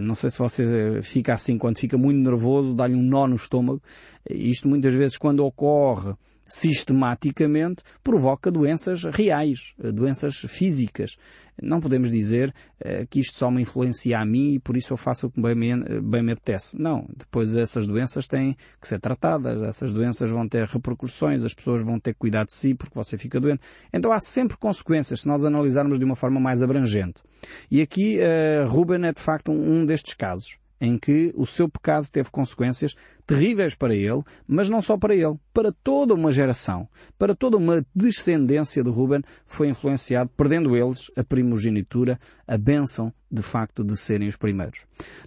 não 0.01 0.15
sei 0.15 0.29
se 0.29 0.37
você 0.37 0.99
fica 1.01 1.33
assim 1.33 1.57
quando 1.57 1.77
fica 1.77 1.97
muito 1.97 2.19
nervoso, 2.19 2.75
dá-lhe 2.75 2.95
um 2.95 3.01
nó 3.01 3.27
no 3.27 3.35
estômago. 3.35 3.81
Isto 4.29 4.67
muitas 4.67 4.93
vezes 4.93 5.17
quando 5.17 5.45
ocorre 5.45 6.13
sistematicamente 6.53 7.81
provoca 8.03 8.51
doenças 8.51 9.03
reais, 9.05 9.73
doenças 9.91 10.37
físicas. 10.47 11.17
Não 11.59 11.79
podemos 11.79 12.11
dizer 12.11 12.53
uh, 12.79 13.07
que 13.09 13.19
isto 13.19 13.37
só 13.37 13.49
me 13.49 13.61
influencia 13.63 14.19
a 14.19 14.25
mim 14.25 14.53
e 14.53 14.59
por 14.59 14.77
isso 14.77 14.93
eu 14.93 14.97
faço 14.97 15.27
o 15.27 15.31
que 15.31 15.41
bem 15.41 15.55
me, 15.55 16.01
bem 16.01 16.21
me 16.21 16.31
apetece. 16.31 16.79
Não. 16.79 17.07
Depois 17.15 17.55
essas 17.55 17.87
doenças 17.87 18.27
têm 18.27 18.55
que 18.79 18.87
ser 18.87 18.99
tratadas, 18.99 19.63
essas 19.63 19.91
doenças 19.91 20.29
vão 20.29 20.47
ter 20.47 20.67
repercussões, 20.67 21.43
as 21.43 21.55
pessoas 21.55 21.83
vão 21.83 21.99
ter 21.99 22.13
que 22.13 22.19
cuidar 22.19 22.45
de 22.45 22.53
si 22.53 22.75
porque 22.75 22.93
você 22.93 23.17
fica 23.17 23.39
doente. 23.39 23.61
Então 23.91 24.11
há 24.11 24.19
sempre 24.19 24.55
consequências 24.57 25.21
se 25.21 25.27
nós 25.27 25.43
analisarmos 25.43 25.97
de 25.97 26.05
uma 26.05 26.15
forma 26.15 26.39
mais 26.39 26.61
abrangente. 26.61 27.23
E 27.69 27.81
aqui 27.81 28.19
Ruben 28.67 29.05
é 29.05 29.13
de 29.13 29.21
facto 29.21 29.51
um, 29.51 29.81
um 29.81 29.85
destes 29.85 30.13
casos 30.13 30.62
em 30.83 30.97
que 30.97 31.31
o 31.33 31.47
seu 31.47 31.69
pecado 31.69 32.09
teve 32.11 32.29
consequências 32.29 32.93
terríveis 33.25 33.73
para 33.73 33.95
ele, 33.95 34.21
mas 34.45 34.67
não 34.67 34.81
só 34.81 34.97
para 34.97 35.15
ele, 35.15 35.39
para 35.53 35.71
toda 35.71 36.13
uma 36.13 36.29
geração, 36.29 36.89
para 37.17 37.33
toda 37.33 37.55
uma 37.55 37.85
descendência 37.95 38.83
de 38.83 38.89
Ruben 38.89 39.21
foi 39.45 39.69
influenciado, 39.69 40.29
perdendo 40.35 40.75
eles 40.75 41.09
a 41.15 41.23
primogenitura, 41.23 42.19
a 42.45 42.57
bênção 42.57 43.13
de 43.31 43.41
facto 43.41 43.81
de 43.81 43.95
serem 43.95 44.27
os 44.27 44.35
primeiros. 44.35 44.81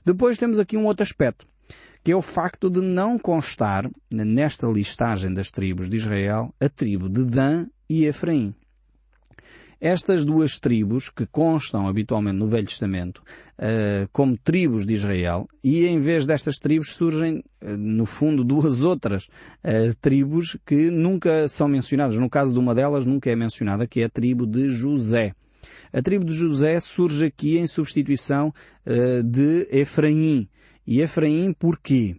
Depois 0.04 0.36
temos 0.36 0.58
aqui 0.58 0.76
um 0.76 0.84
outro 0.84 1.02
aspecto, 1.02 1.46
que 2.04 2.12
é 2.12 2.16
o 2.16 2.20
facto 2.20 2.68
de 2.68 2.82
não 2.82 3.18
constar 3.18 3.90
nesta 4.12 4.66
listagem 4.66 5.32
das 5.32 5.50
tribos 5.50 5.88
de 5.88 5.96
Israel 5.96 6.54
a 6.60 6.68
tribo 6.68 7.08
de 7.08 7.24
Dan 7.24 7.66
e 7.88 8.04
Efraim. 8.04 8.54
Estas 9.80 10.24
duas 10.24 10.58
tribos, 10.58 11.10
que 11.10 11.26
constam 11.26 11.86
habitualmente 11.86 12.38
no 12.38 12.48
Velho 12.48 12.66
Testamento 12.66 13.22
uh, 13.58 14.08
como 14.10 14.38
tribos 14.38 14.86
de 14.86 14.94
Israel, 14.94 15.46
e 15.62 15.84
em 15.86 16.00
vez 16.00 16.24
destas 16.24 16.56
tribos 16.56 16.94
surgem, 16.94 17.44
uh, 17.62 17.76
no 17.76 18.06
fundo, 18.06 18.42
duas 18.42 18.82
outras 18.82 19.24
uh, 19.24 19.94
tribos 20.00 20.56
que 20.64 20.90
nunca 20.90 21.46
são 21.48 21.68
mencionadas. 21.68 22.16
No 22.16 22.30
caso 22.30 22.54
de 22.54 22.58
uma 22.58 22.74
delas, 22.74 23.04
nunca 23.04 23.30
é 23.30 23.36
mencionada, 23.36 23.86
que 23.86 24.00
é 24.00 24.04
a 24.04 24.08
tribo 24.08 24.46
de 24.46 24.70
José. 24.70 25.34
A 25.92 26.00
tribo 26.00 26.24
de 26.24 26.32
José 26.32 26.80
surge 26.80 27.26
aqui 27.26 27.58
em 27.58 27.66
substituição 27.66 28.52
de 29.24 29.66
Efraim. 29.70 30.48
E 30.86 31.00
Efraim 31.00 31.52
porquê? 31.52 32.16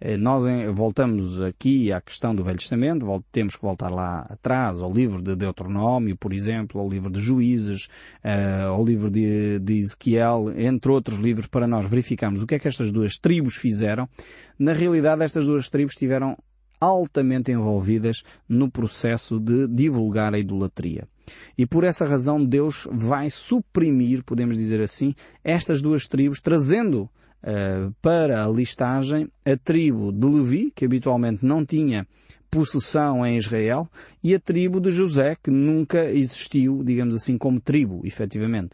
Eh, 0.00 0.16
nós 0.16 0.44
voltamos 0.72 1.40
aqui 1.42 1.92
à 1.92 2.00
questão 2.00 2.34
do 2.34 2.42
Velho 2.42 2.58
Testamento, 2.58 3.24
temos 3.30 3.54
que 3.54 3.62
voltar 3.62 3.90
lá 3.90 4.26
atrás, 4.30 4.80
ao 4.80 4.90
livro 4.90 5.20
de 5.20 5.36
Deuteronômio, 5.36 6.16
por 6.16 6.32
exemplo, 6.32 6.80
ao 6.80 6.88
livro 6.88 7.10
de 7.10 7.20
Juízes, 7.20 7.88
eh, 8.24 8.62
ao 8.62 8.82
livro 8.82 9.10
de, 9.10 9.60
Ezequiel, 9.68 10.52
entre 10.56 10.90
outros 10.90 11.18
livros, 11.18 11.46
para 11.46 11.66
nós 11.66 11.88
verificarmos 11.88 12.42
o 12.42 12.46
que 12.46 12.54
é 12.54 12.58
que 12.58 12.68
estas 12.68 12.90
duas 12.90 13.18
tribos 13.18 13.56
fizeram. 13.56 14.08
Na 14.58 14.72
realidade, 14.72 15.22
estas 15.22 15.44
duas 15.44 15.68
tribos 15.68 15.92
estiveram 15.92 16.36
altamente 16.80 17.52
envolvidas 17.52 18.22
no 18.48 18.70
processo 18.70 19.38
de 19.38 19.68
divulgar 19.68 20.32
a 20.32 20.38
idolatria. 20.38 21.06
E 21.56 21.66
por 21.66 21.84
essa 21.84 22.06
razão 22.06 22.42
Deus 22.42 22.88
vai 22.90 23.28
suprimir, 23.28 24.24
podemos 24.24 24.56
dizer 24.56 24.80
assim, 24.80 25.14
estas 25.44 25.82
duas 25.82 26.08
tribos, 26.08 26.40
trazendo 26.40 27.08
uh, 27.42 27.94
para 28.00 28.44
a 28.44 28.48
listagem 28.48 29.28
a 29.44 29.56
tribo 29.56 30.12
de 30.12 30.26
Levi, 30.26 30.72
que 30.74 30.84
habitualmente 30.84 31.44
não 31.44 31.64
tinha 31.64 32.06
possessão 32.50 33.24
em 33.24 33.36
Israel, 33.36 33.88
e 34.22 34.34
a 34.34 34.40
tribo 34.40 34.80
de 34.80 34.90
José, 34.90 35.36
que 35.42 35.50
nunca 35.50 36.10
existiu, 36.10 36.82
digamos 36.82 37.14
assim, 37.14 37.38
como 37.38 37.60
tribo, 37.60 38.00
efetivamente. 38.04 38.70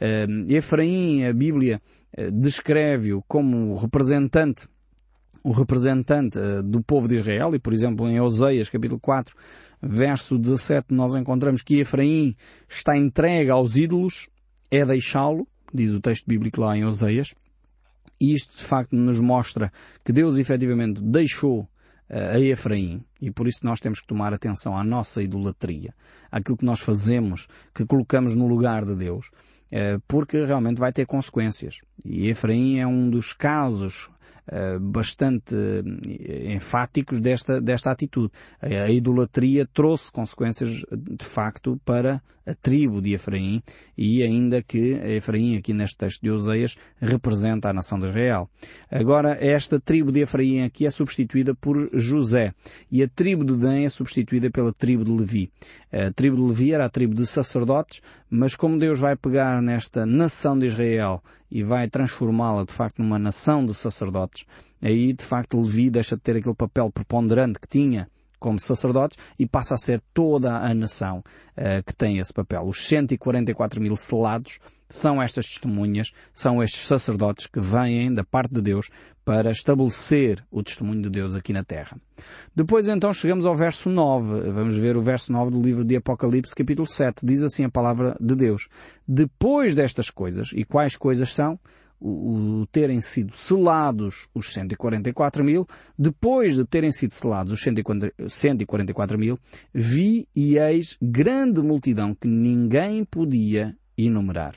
Uh, 0.00 0.52
Efraim, 0.52 1.24
a 1.24 1.32
Bíblia 1.32 1.80
uh, 2.16 2.30
descreve-o 2.30 3.22
como 3.26 3.74
representante 3.74 4.68
o 5.42 5.52
representante 5.52 6.36
do 6.64 6.82
povo 6.82 7.06
de 7.06 7.14
Israel, 7.14 7.54
e 7.54 7.58
por 7.60 7.72
exemplo 7.72 8.08
em 8.08 8.20
Oseias 8.20 8.68
capítulo 8.68 8.98
4, 8.98 9.32
verso 9.80 10.36
17, 10.36 10.92
nós 10.92 11.14
encontramos 11.14 11.62
que 11.62 11.78
Efraim 11.78 12.34
está 12.68 12.96
entregue 12.96 13.48
aos 13.48 13.76
ídolos, 13.76 14.28
é 14.72 14.84
deixá-lo, 14.84 15.46
diz 15.72 15.92
o 15.92 16.00
texto 16.00 16.26
bíblico 16.26 16.60
lá 16.60 16.76
em 16.76 16.84
Oseias, 16.84 17.32
e 18.20 18.34
isto 18.34 18.56
de 18.56 18.64
facto 18.64 18.94
nos 18.96 19.20
mostra 19.20 19.72
que 20.04 20.12
Deus 20.12 20.38
efetivamente 20.38 21.02
deixou 21.02 21.68
eh, 22.08 22.36
a 22.36 22.40
Efraim 22.40 23.04
e 23.20 23.30
por 23.30 23.46
isso 23.46 23.60
nós 23.62 23.80
temos 23.80 24.00
que 24.00 24.06
tomar 24.06 24.32
atenção 24.32 24.76
à 24.76 24.84
nossa 24.84 25.22
idolatria, 25.22 25.94
àquilo 26.30 26.56
que 26.56 26.64
nós 26.64 26.80
fazemos, 26.80 27.48
que 27.74 27.84
colocamos 27.84 28.34
no 28.34 28.46
lugar 28.46 28.84
de 28.84 28.94
Deus, 28.94 29.30
eh, 29.70 29.98
porque 30.06 30.44
realmente 30.44 30.78
vai 30.78 30.92
ter 30.92 31.06
consequências. 31.06 31.76
E 32.04 32.28
Efraim 32.28 32.78
é 32.78 32.86
um 32.86 33.10
dos 33.10 33.32
casos 33.32 34.10
bastante 34.80 35.54
eh, 35.54 36.52
enfáticos 36.54 37.20
desta, 37.20 37.60
desta 37.60 37.90
atitude. 37.90 38.30
A, 38.60 38.90
idolatria 38.90 39.66
trouxe 39.66 40.10
consequências 40.12 40.84
de 40.92 41.24
facto 41.24 41.80
para 41.84 42.22
a 42.46 42.54
tribo 42.54 43.02
de 43.02 43.12
Efraim 43.14 43.60
e 43.98 44.22
ainda 44.22 44.62
que 44.62 44.92
Efraim 45.16 45.56
aqui 45.56 45.72
neste 45.72 45.96
texto 45.96 46.22
de 46.22 46.30
Oseias 46.30 46.76
representa 47.00 47.68
a 47.68 47.72
nação 47.72 47.98
de 47.98 48.06
Israel. 48.06 48.48
Agora 48.90 49.36
esta 49.40 49.80
tribo 49.80 50.12
de 50.12 50.20
Efraim 50.20 50.62
aqui 50.62 50.86
é 50.86 50.90
substituída 50.90 51.54
por 51.54 51.90
José 51.92 52.54
e 52.90 53.02
a 53.02 53.08
tribo 53.08 53.44
de 53.44 53.56
Dan 53.56 53.80
é 53.80 53.88
substituída 53.88 54.48
pela 54.50 54.72
tribo 54.72 55.04
de 55.04 55.10
Levi. 55.10 55.50
A 55.92 56.12
tribo 56.12 56.36
de 56.36 56.42
Levi 56.42 56.72
era 56.72 56.84
a 56.84 56.90
tribo 56.90 57.14
de 57.14 57.26
sacerdotes, 57.26 58.00
mas 58.30 58.54
como 58.54 58.78
Deus 58.78 59.00
vai 59.00 59.16
pegar 59.16 59.60
nesta 59.60 60.06
nação 60.06 60.56
de 60.56 60.66
Israel 60.66 61.20
e 61.50 61.62
vai 61.62 61.88
transformá-la 61.88 62.64
de 62.64 62.72
facto 62.72 63.00
numa 63.00 63.18
nação 63.18 63.64
de 63.64 63.74
sacerdotes, 63.74 64.44
aí 64.80 65.12
de 65.12 65.24
facto 65.24 65.60
Levi 65.60 65.90
deixa 65.90 66.16
de 66.16 66.22
ter 66.22 66.36
aquele 66.36 66.54
papel 66.54 66.90
preponderante 66.90 67.60
que 67.60 67.68
tinha 67.68 68.08
como 68.38 68.60
sacerdotes 68.60 69.18
e 69.38 69.46
passa 69.46 69.74
a 69.74 69.78
ser 69.78 70.00
toda 70.12 70.56
a 70.56 70.74
nação 70.74 71.18
uh, 71.56 71.82
que 71.84 71.94
tem 71.94 72.18
esse 72.18 72.32
papel. 72.32 72.64
Os 72.66 72.86
144 72.86 73.80
mil 73.80 73.96
selados 73.96 74.58
são 74.88 75.20
estas 75.20 75.46
testemunhas, 75.46 76.12
são 76.32 76.62
estes 76.62 76.86
sacerdotes 76.86 77.46
que 77.46 77.60
vêm 77.60 78.12
da 78.12 78.24
parte 78.24 78.54
de 78.54 78.62
Deus 78.62 78.88
para 79.24 79.50
estabelecer 79.50 80.44
o 80.52 80.62
testemunho 80.62 81.02
de 81.02 81.10
Deus 81.10 81.34
aqui 81.34 81.52
na 81.52 81.64
Terra. 81.64 81.98
Depois 82.54 82.86
então 82.86 83.12
chegamos 83.12 83.44
ao 83.44 83.56
verso 83.56 83.88
9. 83.90 84.52
Vamos 84.52 84.76
ver 84.76 84.96
o 84.96 85.02
verso 85.02 85.32
9 85.32 85.50
do 85.50 85.60
livro 85.60 85.84
de 85.84 85.96
Apocalipse, 85.96 86.54
capítulo 86.54 86.88
7. 86.88 87.26
Diz 87.26 87.42
assim 87.42 87.64
a 87.64 87.68
palavra 87.68 88.16
de 88.20 88.36
Deus. 88.36 88.68
Depois 89.06 89.74
destas 89.74 90.10
coisas, 90.10 90.50
e 90.54 90.64
quais 90.64 90.94
coisas 90.94 91.34
são? 91.34 91.58
O, 92.00 92.60
o, 92.60 92.66
terem 92.66 93.00
sido 93.00 93.32
selados 93.32 94.28
os 94.34 94.52
144 94.52 95.42
mil, 95.42 95.66
depois 95.98 96.56
de 96.56 96.64
terem 96.64 96.92
sido 96.92 97.12
selados 97.12 97.52
os 97.52 97.62
144 97.62 99.18
mil, 99.18 99.38
vi 99.72 100.28
e 100.34 100.58
eis 100.58 100.96
grande 101.00 101.62
multidão 101.62 102.14
que 102.14 102.28
ninguém 102.28 103.04
podia 103.04 103.76
enumerar. 103.96 104.54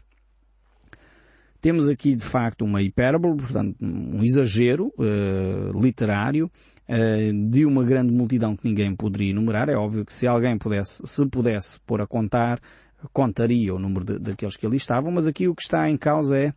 Temos 1.62 1.89
aqui 1.89 2.15
de 2.15 2.24
facto 2.24 2.63
uma 2.63 2.81
hipérbole, 2.81 3.36
portanto 3.36 3.75
um 3.81 4.24
exagero 4.24 4.93
uh, 4.98 5.81
literário 5.81 6.50
uh, 6.88 7.50
de 7.50 7.65
uma 7.65 7.84
grande 7.84 8.13
multidão 8.13 8.55
que 8.55 8.65
ninguém 8.65 8.96
poderia 8.96 9.31
enumerar. 9.31 9.67
É 9.67 9.75
óbvio 9.75 10.05
que 10.05 10.13
se 10.13 10.25
alguém 10.25 10.58
pudesse, 10.58 11.01
se 11.05 11.25
pudesse 11.25 11.77
pôr 11.81 12.01
a 12.01 12.08
contar, 12.08 12.62
contaria 13.12 13.74
o 13.75 13.79
número 13.79 14.05
de, 14.05 14.19
daqueles 14.19 14.55
que 14.55 14.65
ali 14.65 14.77
estavam, 14.77 15.12
mas 15.12 15.27
aqui 15.27 15.50
o 15.50 15.55
que 15.55 15.62
está 15.62 15.89
em 15.89 15.98
causa 15.98 16.38
é 16.38 16.53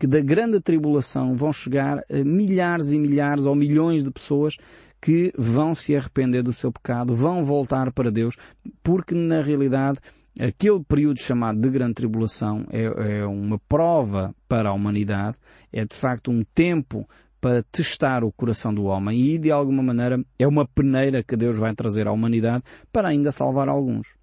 que 0.00 0.06
da 0.06 0.20
grande 0.20 0.58
tribulação 0.60 1.36
vão 1.36 1.52
chegar 1.52 2.02
milhares 2.24 2.90
e 2.90 2.98
milhares 2.98 3.44
ou 3.44 3.54
milhões 3.54 4.02
de 4.02 4.10
pessoas 4.10 4.56
que 4.98 5.30
vão 5.36 5.74
se 5.74 5.94
arrepender 5.94 6.42
do 6.42 6.54
seu 6.54 6.72
pecado, 6.72 7.14
vão 7.14 7.44
voltar 7.44 7.92
para 7.92 8.10
Deus, 8.10 8.34
porque 8.82 9.14
na 9.14 9.42
realidade 9.42 9.98
aquele 10.38 10.82
período 10.82 11.20
chamado 11.20 11.60
de 11.60 11.68
grande 11.68 11.94
tribulação 11.94 12.64
é, 12.70 13.18
é 13.20 13.26
uma 13.26 13.58
prova 13.58 14.34
para 14.48 14.70
a 14.70 14.72
humanidade, 14.72 15.36
é 15.70 15.84
de 15.84 15.94
facto 15.94 16.30
um 16.30 16.42
tempo 16.54 17.06
para 17.38 17.62
testar 17.70 18.24
o 18.24 18.32
coração 18.32 18.72
do 18.72 18.84
homem 18.84 19.34
e 19.34 19.38
de 19.38 19.50
alguma 19.50 19.82
maneira 19.82 20.18
é 20.38 20.46
uma 20.46 20.66
peneira 20.66 21.22
que 21.22 21.36
Deus 21.36 21.58
vai 21.58 21.74
trazer 21.74 22.08
à 22.08 22.12
humanidade 22.12 22.64
para 22.90 23.08
ainda 23.08 23.30
salvar 23.30 23.68
alguns. 23.68 24.19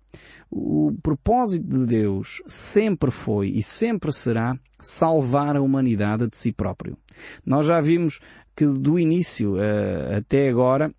O 0.50 0.94
propósito 1.04 1.68
de 1.68 1.86
Deus 1.86 2.42
sempre 2.48 3.12
foi 3.12 3.50
e 3.50 3.62
sempre 3.62 4.14
será 4.14 4.58
salvar 4.80 5.56
a 5.56 5.62
humanidade 5.62 6.30
de 6.30 6.38
si 6.38 6.52
próprio. 6.52 6.98
Nós 7.46 7.66
já 7.66 7.82
vimos 7.82 8.20
que 8.56 8.66
do 8.66 8.98
início 8.98 9.56
uh, 9.56 10.18
até 10.18 10.50
agora 10.50 10.92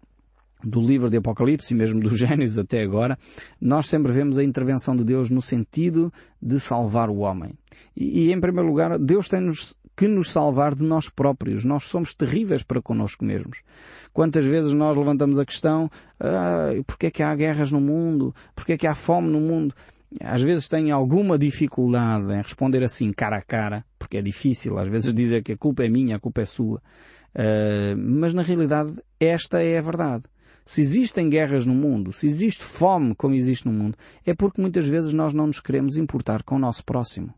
do 0.63 0.81
livro 0.81 1.09
de 1.09 1.17
Apocalipse 1.17 1.73
e 1.73 1.77
mesmo 1.77 2.01
do 2.01 2.15
Gênesis 2.17 2.59
até 2.59 2.83
agora, 2.83 3.17
nós 3.61 3.87
sempre 3.87 4.13
vemos 4.13 4.39
a 4.39 4.45
intervenção 4.45 4.97
de 4.97 5.05
Deus 5.05 5.31
no 5.31 5.41
sentido 5.41 6.13
de 6.43 6.59
salvar 6.59 7.09
o 7.09 7.19
homem. 7.19 7.55
E, 7.97 8.27
e 8.27 8.33
em 8.33 8.41
primeiro 8.41 8.69
lugar, 8.69 8.99
Deus 8.99 9.29
tem-nos 9.29 9.77
que 9.99 10.07
nos 10.07 10.31
salvar 10.31 10.77
de 10.77 10.85
nós 10.85 11.11
próprios. 11.11 11.65
Nós 11.65 11.83
somos 11.83 12.15
terríveis 12.15 12.63
para 12.63 12.81
connosco 12.81 13.25
mesmos. 13.25 13.63
Quantas 14.13 14.45
vezes 14.45 14.73
nós 14.73 14.97
levantamos 14.97 15.41
a 15.41 15.45
questão, 15.45 15.91
ah, 16.21 16.71
porquê 16.87 17.09
é 17.09 17.11
que 17.11 17.21
há 17.21 17.35
guerras 17.35 17.73
no 17.73 17.81
mundo? 17.81 18.33
Porquê 18.55 18.75
é 18.75 18.77
que 18.77 18.87
há 18.87 18.95
fome 18.95 19.29
no 19.29 19.41
mundo? 19.41 19.75
Às 20.21 20.41
vezes 20.41 20.69
tenho 20.69 20.95
alguma 20.95 21.37
dificuldade 21.37 22.33
em 22.33 22.37
responder 22.37 22.85
assim 22.85 23.13
cara 23.13 23.39
a 23.39 23.43
cara, 23.43 23.85
porque 23.99 24.17
é 24.17 24.23
difícil 24.23 24.79
às 24.79 24.87
vezes 24.87 25.13
dizer 25.13 25.43
que 25.43 25.53
a 25.53 25.57
culpa 25.57 25.85
é 25.85 25.89
minha, 25.89 26.15
a 26.15 26.21
culpa 26.21 26.43
é 26.43 26.47
sua. 26.47 26.81
Uh, 27.35 27.99
mas 27.99 28.33
na 28.33 28.43
realidade 28.43 28.93
esta 29.19 29.61
é 29.61 29.79
a 29.79 29.83
verdade. 29.83 30.23
Se 30.65 30.81
existem 30.81 31.29
guerras 31.29 31.67
no 31.67 31.75
mundo, 31.75 32.13
se 32.13 32.27
existe 32.29 32.63
fome 32.63 33.17
como 33.17 33.35
existe 33.35 33.67
no 33.67 33.73
mundo, 33.73 33.99
é 34.25 34.33
porque 34.33 34.61
muitas 34.61 34.87
vezes 34.87 35.13
nós 35.13 35.35
não 35.35 35.49
nos 35.49 35.59
queremos 35.59 35.97
importar 35.97 36.45
com 36.45 36.55
o 36.55 36.59
nosso 36.59 36.85
próximo. 36.85 37.35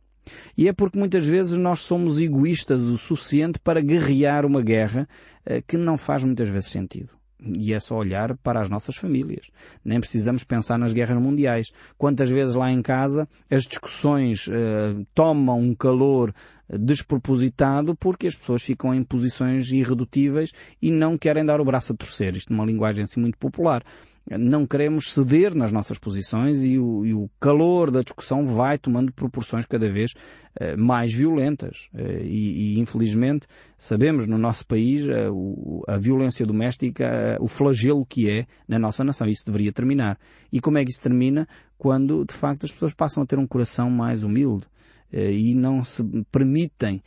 E 0.56 0.68
é 0.68 0.72
porque 0.72 0.98
muitas 0.98 1.26
vezes 1.26 1.56
nós 1.56 1.80
somos 1.80 2.18
egoístas 2.18 2.82
o 2.82 2.98
suficiente 2.98 3.58
para 3.58 3.80
guerrear 3.80 4.44
uma 4.44 4.62
guerra 4.62 5.08
uh, 5.46 5.62
que 5.66 5.76
não 5.76 5.96
faz 5.96 6.22
muitas 6.22 6.48
vezes 6.48 6.70
sentido. 6.70 7.10
E 7.42 7.72
é 7.72 7.80
só 7.80 7.96
olhar 7.96 8.36
para 8.36 8.60
as 8.60 8.68
nossas 8.68 8.96
famílias. 8.96 9.46
Nem 9.82 9.98
precisamos 9.98 10.44
pensar 10.44 10.78
nas 10.78 10.92
guerras 10.92 11.16
mundiais. 11.18 11.72
Quantas 11.96 12.28
vezes 12.28 12.54
lá 12.54 12.70
em 12.70 12.82
casa 12.82 13.26
as 13.50 13.64
discussões 13.64 14.46
uh, 14.46 15.06
tomam 15.14 15.58
um 15.58 15.74
calor 15.74 16.34
despropositado 16.78 17.96
porque 17.96 18.26
as 18.26 18.34
pessoas 18.34 18.62
ficam 18.62 18.94
em 18.94 19.02
posições 19.02 19.70
irredutíveis 19.72 20.52
e 20.80 20.90
não 20.90 21.18
querem 21.18 21.44
dar 21.44 21.60
o 21.60 21.64
braço 21.64 21.92
a 21.92 21.96
torcer. 21.96 22.36
Isto 22.36 22.52
numa 22.52 22.64
linguagem 22.64 23.04
assim 23.04 23.20
muito 23.20 23.38
popular. 23.38 23.82
Não 24.28 24.64
queremos 24.64 25.12
ceder 25.12 25.54
nas 25.54 25.72
nossas 25.72 25.98
posições 25.98 26.62
e 26.62 26.78
o, 26.78 27.04
e 27.04 27.12
o 27.12 27.28
calor 27.40 27.90
da 27.90 28.02
discussão 28.02 28.46
vai 28.46 28.78
tomando 28.78 29.12
proporções 29.12 29.66
cada 29.66 29.90
vez 29.90 30.12
uh, 30.12 30.78
mais 30.78 31.12
violentas. 31.12 31.88
Uh, 31.92 32.22
e, 32.22 32.76
e, 32.76 32.80
infelizmente 32.80 33.46
sabemos 33.76 34.28
no 34.28 34.38
nosso 34.38 34.64
país 34.66 35.04
uh, 35.04 35.32
o, 35.32 35.82
a 35.88 35.96
violência 35.98 36.46
doméstica, 36.46 37.36
o 37.40 37.48
flagelo 37.48 38.06
que 38.06 38.30
é 38.30 38.46
na 38.68 38.78
nossa 38.78 39.02
nação. 39.02 39.26
Isso 39.26 39.46
deveria 39.46 39.72
terminar. 39.72 40.16
E 40.52 40.60
como 40.60 40.78
é 40.78 40.84
que 40.84 40.90
isso 40.90 41.02
termina? 41.02 41.48
Quando 41.76 42.24
de 42.24 42.34
facto 42.34 42.66
as 42.66 42.72
pessoas 42.72 42.94
passam 42.94 43.22
a 43.22 43.26
ter 43.26 43.38
um 43.38 43.46
coração 43.46 43.90
mais 43.90 44.22
humilde 44.22 44.66
eh, 45.10 45.32
e 45.32 45.54
não 45.54 45.82
se 45.82 46.04
permitem 46.30 47.02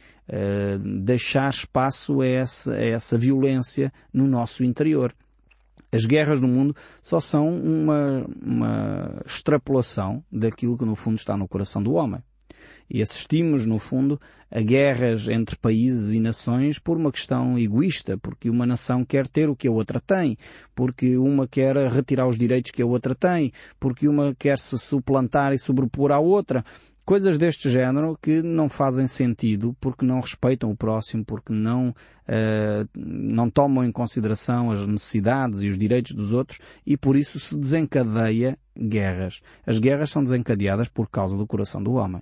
deixar 1.04 1.50
espaço 1.50 2.22
a 2.22 2.26
essa, 2.26 2.74
a 2.74 2.84
essa 2.84 3.18
violência 3.18 3.94
no 4.12 4.26
nosso 4.26 4.64
interior. 4.64 5.14
As 5.94 6.06
guerras 6.06 6.42
no 6.42 6.48
mundo 6.48 6.76
só 7.04 7.20
são 7.20 7.48
uma, 7.56 8.26
uma 8.42 9.22
extrapolação 9.24 10.24
daquilo 10.32 10.76
que 10.76 10.86
no 10.86 10.96
fundo 10.96 11.18
está 11.18 11.38
no 11.38 11.48
coração 11.48 11.84
do 11.84 11.94
homem. 11.94 12.20
E 12.90 13.00
assistimos, 13.00 13.68
no 13.68 13.78
fundo, 13.78 14.20
a 14.50 14.60
guerras 14.60 15.28
entre 15.28 15.56
países 15.56 16.12
e 16.12 16.20
nações 16.20 16.80
por 16.80 16.98
uma 16.98 17.12
questão 17.12 17.60
egoísta, 17.60 18.18
porque 18.18 18.50
uma 18.50 18.66
nação 18.66 19.06
quer 19.06 19.28
ter 19.28 19.50
o 19.50 19.56
que 19.56 19.68
a 19.68 19.72
outra 19.72 20.00
tem, 20.00 20.36
porque 20.74 21.16
uma 21.16 21.48
quer 21.48 21.76
retirar 21.92 22.28
os 22.28 22.38
direitos 22.38 22.72
que 22.72 22.82
a 22.82 22.86
outra 22.86 23.14
tem, 23.14 23.52
porque 23.80 24.08
uma 24.08 24.34
quer 24.34 24.58
se 24.58 24.78
suplantar 24.80 25.54
e 25.54 25.60
sobrepor 25.60 26.12
à 26.12 26.20
outra. 26.20 26.66
Coisas 27.06 27.38
deste 27.38 27.70
género 27.70 28.18
que 28.22 28.42
não 28.42 28.70
fazem 28.70 29.08
sentido 29.08 29.76
porque 29.82 30.06
não 30.06 30.22
respeitam 30.22 30.72
o 30.72 30.76
próximo, 30.76 31.26
porque 31.26 31.52
não, 31.52 31.90
uh, 31.90 32.88
não 32.96 33.50
tomam 33.50 33.84
em 33.84 33.92
consideração 33.92 34.72
as 34.72 34.88
necessidades 34.88 35.62
e 35.62 35.68
os 35.68 35.78
direitos 35.78 36.14
dos 36.14 36.32
outros 36.32 36.60
e 36.86 36.96
por 36.96 37.18
isso 37.18 37.38
se 37.40 37.58
desencadeia 37.58 38.58
guerras. 38.78 39.42
As 39.66 39.80
guerras 39.80 40.12
são 40.12 40.24
desencadeadas 40.24 40.88
por 40.88 41.10
causa 41.10 41.36
do 41.36 41.46
coração 41.46 41.84
do 41.84 41.94
homem. 41.94 42.22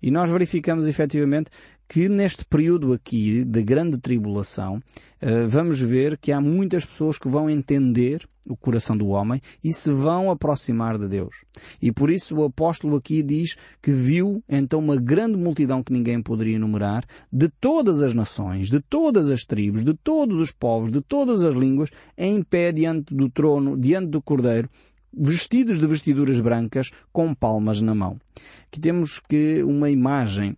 E 0.00 0.10
nós 0.10 0.30
verificamos 0.30 0.86
efetivamente 0.86 1.50
que 1.92 2.08
neste 2.08 2.42
período 2.46 2.94
aqui 2.94 3.44
de 3.44 3.62
grande 3.62 3.98
tribulação, 3.98 4.76
uh, 4.76 5.46
vamos 5.46 5.78
ver 5.78 6.16
que 6.16 6.32
há 6.32 6.40
muitas 6.40 6.86
pessoas 6.86 7.18
que 7.18 7.28
vão 7.28 7.50
entender 7.50 8.26
o 8.48 8.56
coração 8.56 8.96
do 8.96 9.08
homem 9.08 9.42
e 9.62 9.74
se 9.74 9.92
vão 9.92 10.30
aproximar 10.30 10.96
de 10.96 11.06
Deus. 11.06 11.44
E 11.82 11.92
por 11.92 12.10
isso 12.10 12.34
o 12.34 12.44
apóstolo 12.44 12.96
aqui 12.96 13.22
diz 13.22 13.56
que 13.82 13.92
viu 13.92 14.42
então 14.48 14.80
uma 14.80 14.96
grande 14.96 15.36
multidão 15.36 15.82
que 15.82 15.92
ninguém 15.92 16.22
poderia 16.22 16.56
enumerar, 16.56 17.04
de 17.30 17.50
todas 17.60 18.00
as 18.00 18.14
nações, 18.14 18.70
de 18.70 18.80
todas 18.80 19.28
as 19.28 19.44
tribos, 19.44 19.84
de 19.84 19.92
todos 19.92 20.38
os 20.38 20.50
povos, 20.50 20.90
de 20.90 21.02
todas 21.02 21.44
as 21.44 21.54
línguas, 21.54 21.90
em 22.16 22.42
pé 22.42 22.72
diante 22.72 23.14
do 23.14 23.28
trono, 23.28 23.76
diante 23.76 24.06
do 24.06 24.22
cordeiro, 24.22 24.66
vestidos 25.12 25.78
de 25.78 25.86
vestiduras 25.86 26.40
brancas, 26.40 26.90
com 27.12 27.34
palmas 27.34 27.82
na 27.82 27.94
mão. 27.94 28.18
Aqui 28.66 28.80
temos 28.80 29.20
que 29.20 29.62
uma 29.62 29.90
imagem 29.90 30.56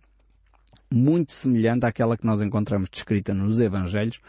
muito 0.95 1.33
semelhante 1.33 1.85
àquela 1.85 2.17
que 2.17 2.25
nós 2.25 2.41
encontramos 2.41 2.89
descrita 2.89 3.33
nos 3.33 3.59
Evangelhos, 3.59 4.19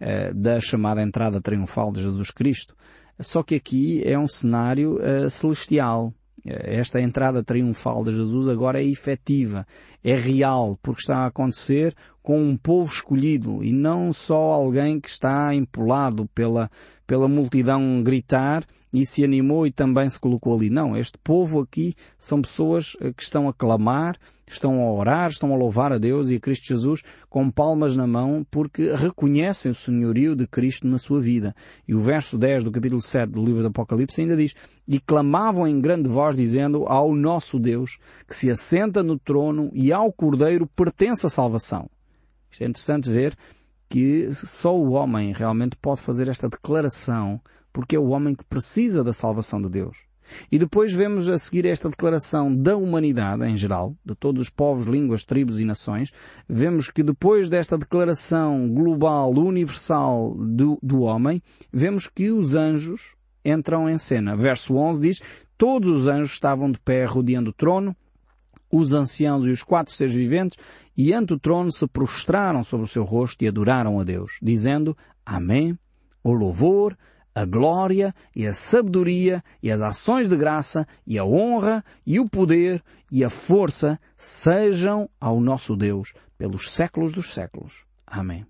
eh, 0.00 0.32
da 0.34 0.60
chamada 0.60 1.02
entrada 1.02 1.40
triunfal 1.40 1.92
de 1.92 2.02
Jesus 2.02 2.30
Cristo. 2.30 2.74
Só 3.18 3.42
que 3.42 3.54
aqui 3.54 4.02
é 4.04 4.18
um 4.18 4.28
cenário 4.28 4.96
uh, 4.96 5.30
celestial. 5.30 6.12
Esta 6.44 7.00
entrada 7.00 7.42
triunfal 7.42 8.04
de 8.04 8.12
Jesus 8.12 8.46
agora 8.46 8.80
é 8.80 8.86
efetiva, 8.86 9.66
é 10.04 10.14
real, 10.14 10.78
porque 10.80 11.00
está 11.00 11.24
a 11.24 11.26
acontecer 11.26 11.96
com 12.22 12.40
um 12.40 12.56
povo 12.56 12.92
escolhido 12.92 13.64
e 13.64 13.72
não 13.72 14.12
só 14.12 14.52
alguém 14.52 15.00
que 15.00 15.08
está 15.08 15.52
empolado 15.54 16.28
pela, 16.34 16.70
pela 17.06 17.26
multidão 17.26 18.02
gritar 18.02 18.64
e 18.92 19.04
se 19.04 19.24
animou 19.24 19.66
e 19.66 19.72
também 19.72 20.08
se 20.08 20.20
colocou 20.20 20.54
ali. 20.54 20.70
Não, 20.70 20.96
este 20.96 21.18
povo 21.18 21.60
aqui 21.60 21.94
são 22.18 22.40
pessoas 22.42 22.96
eh, 23.00 23.12
que 23.12 23.22
estão 23.22 23.48
a 23.48 23.54
clamar, 23.54 24.16
estão 24.48 24.80
a 24.80 24.92
orar, 24.92 25.28
estão 25.28 25.52
a 25.52 25.56
louvar 25.56 25.92
a 25.92 25.98
Deus 25.98 26.30
e 26.30 26.36
a 26.36 26.40
Cristo 26.40 26.66
Jesus 26.66 27.02
com 27.28 27.50
palmas 27.50 27.96
na 27.96 28.06
mão 28.06 28.46
porque 28.50 28.94
reconhecem 28.94 29.70
o 29.70 29.74
senhorio 29.74 30.36
de 30.36 30.46
Cristo 30.46 30.86
na 30.86 30.98
sua 30.98 31.20
vida. 31.20 31.54
E 31.86 31.94
o 31.94 32.00
verso 32.00 32.38
10 32.38 32.64
do 32.64 32.70
capítulo 32.70 33.02
7 33.02 33.32
do 33.32 33.44
livro 33.44 33.62
do 33.62 33.68
Apocalipse 33.68 34.20
ainda 34.20 34.36
diz, 34.36 34.54
e 34.86 35.00
clamavam 35.00 35.66
em 35.66 35.80
grande 35.80 36.08
voz 36.08 36.36
dizendo 36.36 36.84
ao 36.86 37.14
nosso 37.14 37.58
Deus 37.58 37.98
que 38.28 38.36
se 38.36 38.50
assenta 38.50 39.02
no 39.02 39.18
trono 39.18 39.70
e 39.74 39.92
ao 39.92 40.12
Cordeiro 40.12 40.66
pertence 40.66 41.26
a 41.26 41.30
salvação. 41.30 41.90
Isto 42.50 42.62
é 42.62 42.66
interessante 42.66 43.10
ver 43.10 43.36
que 43.88 44.32
só 44.32 44.76
o 44.76 44.92
homem 44.92 45.32
realmente 45.32 45.76
pode 45.76 46.00
fazer 46.00 46.28
esta 46.28 46.48
declaração 46.48 47.40
porque 47.72 47.94
é 47.96 47.98
o 47.98 48.08
homem 48.08 48.34
que 48.34 48.44
precisa 48.44 49.04
da 49.04 49.12
salvação 49.12 49.60
de 49.60 49.68
Deus. 49.68 50.05
E 50.50 50.58
depois 50.58 50.92
vemos 50.92 51.28
a 51.28 51.38
seguir 51.38 51.66
esta 51.66 51.88
declaração 51.88 52.54
da 52.54 52.76
humanidade 52.76 53.44
em 53.44 53.56
geral, 53.56 53.96
de 54.04 54.14
todos 54.14 54.42
os 54.42 54.50
povos, 54.50 54.86
línguas, 54.86 55.24
tribos 55.24 55.60
e 55.60 55.64
nações, 55.64 56.12
vemos 56.48 56.90
que 56.90 57.02
depois 57.02 57.48
desta 57.48 57.78
declaração 57.78 58.68
global, 58.68 59.32
universal 59.32 60.34
do, 60.34 60.78
do 60.82 61.00
homem, 61.00 61.42
vemos 61.72 62.08
que 62.08 62.30
os 62.30 62.54
anjos 62.54 63.16
entram 63.44 63.88
em 63.88 63.98
cena. 63.98 64.36
Verso 64.36 64.74
11 64.76 65.00
diz, 65.00 65.22
todos 65.56 65.88
os 65.88 66.06
anjos 66.06 66.32
estavam 66.32 66.70
de 66.70 66.78
pé 66.80 67.04
rodeando 67.04 67.50
o 67.50 67.54
trono, 67.54 67.96
os 68.70 68.92
anciãos 68.92 69.46
e 69.46 69.50
os 69.50 69.62
quatro 69.62 69.92
seres 69.92 70.14
viventes, 70.14 70.58
e 70.96 71.12
ante 71.12 71.34
o 71.34 71.38
trono 71.38 71.70
se 71.70 71.86
prostraram 71.86 72.64
sobre 72.64 72.84
o 72.84 72.88
seu 72.88 73.04
rosto 73.04 73.44
e 73.44 73.48
adoraram 73.48 74.00
a 74.00 74.04
Deus, 74.04 74.38
dizendo, 74.42 74.96
Amém, 75.24 75.78
o 76.22 76.32
louvor, 76.32 76.96
a 77.36 77.44
glória 77.44 78.14
e 78.34 78.46
a 78.46 78.52
sabedoria 78.54 79.44
e 79.62 79.70
as 79.70 79.82
ações 79.82 80.26
de 80.26 80.34
graça 80.38 80.88
e 81.06 81.18
a 81.18 81.24
honra 81.24 81.84
e 82.06 82.18
o 82.18 82.26
poder 82.26 82.82
e 83.12 83.22
a 83.22 83.28
força 83.28 84.00
sejam 84.16 85.06
ao 85.20 85.38
nosso 85.38 85.76
Deus 85.76 86.14
pelos 86.38 86.70
séculos 86.70 87.12
dos 87.12 87.34
séculos. 87.34 87.84
Amém. 88.06 88.46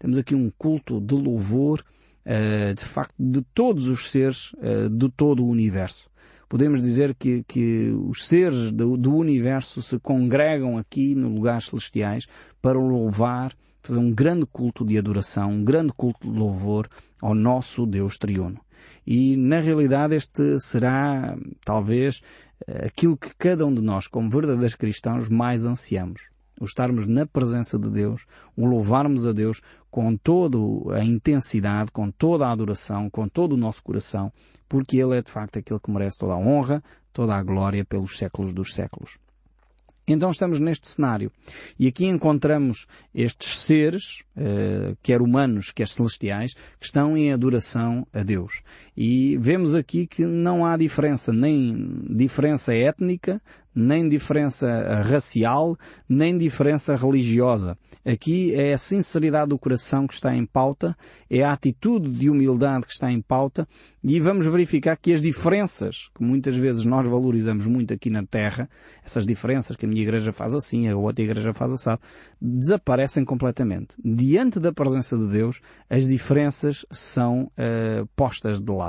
Temos 0.00 0.18
aqui 0.18 0.34
um 0.34 0.50
culto 0.58 1.00
de 1.00 1.14
louvor, 1.14 1.80
uh, 2.26 2.74
de 2.74 2.84
facto, 2.84 3.14
de 3.16 3.40
todos 3.54 3.86
os 3.86 4.10
seres 4.10 4.52
uh, 4.54 4.90
de 4.90 5.08
todo 5.10 5.44
o 5.44 5.48
universo. 5.48 6.10
Podemos 6.48 6.82
dizer 6.82 7.14
que, 7.14 7.44
que 7.44 7.92
os 8.08 8.26
seres 8.26 8.72
do, 8.72 8.96
do 8.96 9.14
universo 9.14 9.80
se 9.80 9.96
congregam 10.00 10.76
aqui 10.76 11.14
nos 11.14 11.32
lugares 11.32 11.66
celestiais 11.66 12.26
para 12.60 12.80
louvar 12.80 13.54
fazer 13.88 13.98
um 13.98 14.12
grande 14.12 14.46
culto 14.46 14.84
de 14.84 14.98
adoração, 14.98 15.50
um 15.50 15.64
grande 15.64 15.92
culto 15.92 16.30
de 16.30 16.36
louvor 16.36 16.88
ao 17.20 17.34
nosso 17.34 17.86
Deus 17.86 18.16
triuno. 18.16 18.60
E 19.06 19.36
na 19.36 19.60
realidade 19.60 20.14
este 20.14 20.58
será 20.58 21.36
talvez 21.64 22.20
aquilo 22.84 23.16
que 23.16 23.34
cada 23.36 23.66
um 23.66 23.74
de 23.74 23.82
nós, 23.82 24.06
como 24.06 24.30
verdadeiros 24.30 24.74
cristãos, 24.74 25.28
mais 25.28 25.64
ansiamos. 25.64 26.22
O 26.60 26.64
estarmos 26.64 27.06
na 27.06 27.26
presença 27.26 27.78
de 27.78 27.90
Deus, 27.90 28.26
o 28.56 28.64
louvarmos 28.64 29.26
a 29.26 29.32
Deus 29.32 29.60
com 29.90 30.16
toda 30.16 30.58
a 30.96 31.04
intensidade, 31.04 31.90
com 31.90 32.10
toda 32.10 32.46
a 32.46 32.52
adoração, 32.52 33.10
com 33.10 33.28
todo 33.28 33.52
o 33.52 33.58
nosso 33.58 33.82
coração, 33.82 34.32
porque 34.68 34.96
Ele 34.96 35.16
é 35.16 35.22
de 35.22 35.30
facto 35.30 35.58
aquele 35.58 35.80
que 35.80 35.90
merece 35.90 36.18
toda 36.18 36.34
a 36.34 36.38
honra, 36.38 36.82
toda 37.12 37.34
a 37.34 37.42
glória 37.42 37.84
pelos 37.84 38.16
séculos 38.16 38.52
dos 38.52 38.74
séculos. 38.74 39.18
Então 40.06 40.30
estamos 40.30 40.60
neste 40.60 40.86
cenário. 40.86 41.32
E 41.78 41.86
aqui 41.88 42.04
encontramos 42.04 42.86
estes 43.14 43.58
seres, 43.60 44.22
uh, 44.36 44.96
quer 45.02 45.22
humanos, 45.22 45.72
quer 45.72 45.88
celestiais, 45.88 46.54
que 46.78 46.84
estão 46.84 47.16
em 47.16 47.32
adoração 47.32 48.06
a 48.12 48.22
Deus. 48.22 48.62
E 48.96 49.36
vemos 49.38 49.74
aqui 49.74 50.06
que 50.06 50.24
não 50.24 50.64
há 50.64 50.76
diferença, 50.76 51.32
nem 51.32 52.02
diferença 52.08 52.72
étnica, 52.72 53.40
nem 53.74 54.08
diferença 54.08 55.02
racial, 55.02 55.76
nem 56.08 56.38
diferença 56.38 56.94
religiosa. 56.94 57.76
Aqui 58.04 58.54
é 58.54 58.72
a 58.72 58.78
sinceridade 58.78 59.48
do 59.48 59.58
coração 59.58 60.06
que 60.06 60.14
está 60.14 60.34
em 60.36 60.46
pauta, 60.46 60.96
é 61.28 61.42
a 61.42 61.52
atitude 61.52 62.10
de 62.10 62.30
humildade 62.30 62.86
que 62.86 62.92
está 62.92 63.10
em 63.10 63.20
pauta 63.20 63.66
e 64.02 64.20
vamos 64.20 64.46
verificar 64.46 64.96
que 64.96 65.12
as 65.12 65.22
diferenças, 65.22 66.10
que 66.14 66.22
muitas 66.22 66.54
vezes 66.54 66.84
nós 66.84 67.06
valorizamos 67.06 67.66
muito 67.66 67.92
aqui 67.92 68.10
na 68.10 68.24
Terra, 68.24 68.68
essas 69.02 69.26
diferenças 69.26 69.74
que 69.74 69.86
a 69.86 69.88
minha 69.88 70.02
igreja 70.02 70.32
faz 70.32 70.54
assim, 70.54 70.86
a 70.88 70.96
outra 70.96 71.24
igreja 71.24 71.52
faz 71.52 71.72
assim, 71.72 71.98
desaparecem 72.40 73.24
completamente. 73.24 73.96
Diante 74.04 74.60
da 74.60 74.72
presença 74.72 75.16
de 75.16 75.28
Deus, 75.28 75.60
as 75.88 76.06
diferenças 76.06 76.84
são 76.90 77.44
uh, 77.44 78.06
postas 78.14 78.60
de 78.60 78.70
lado. 78.72 78.83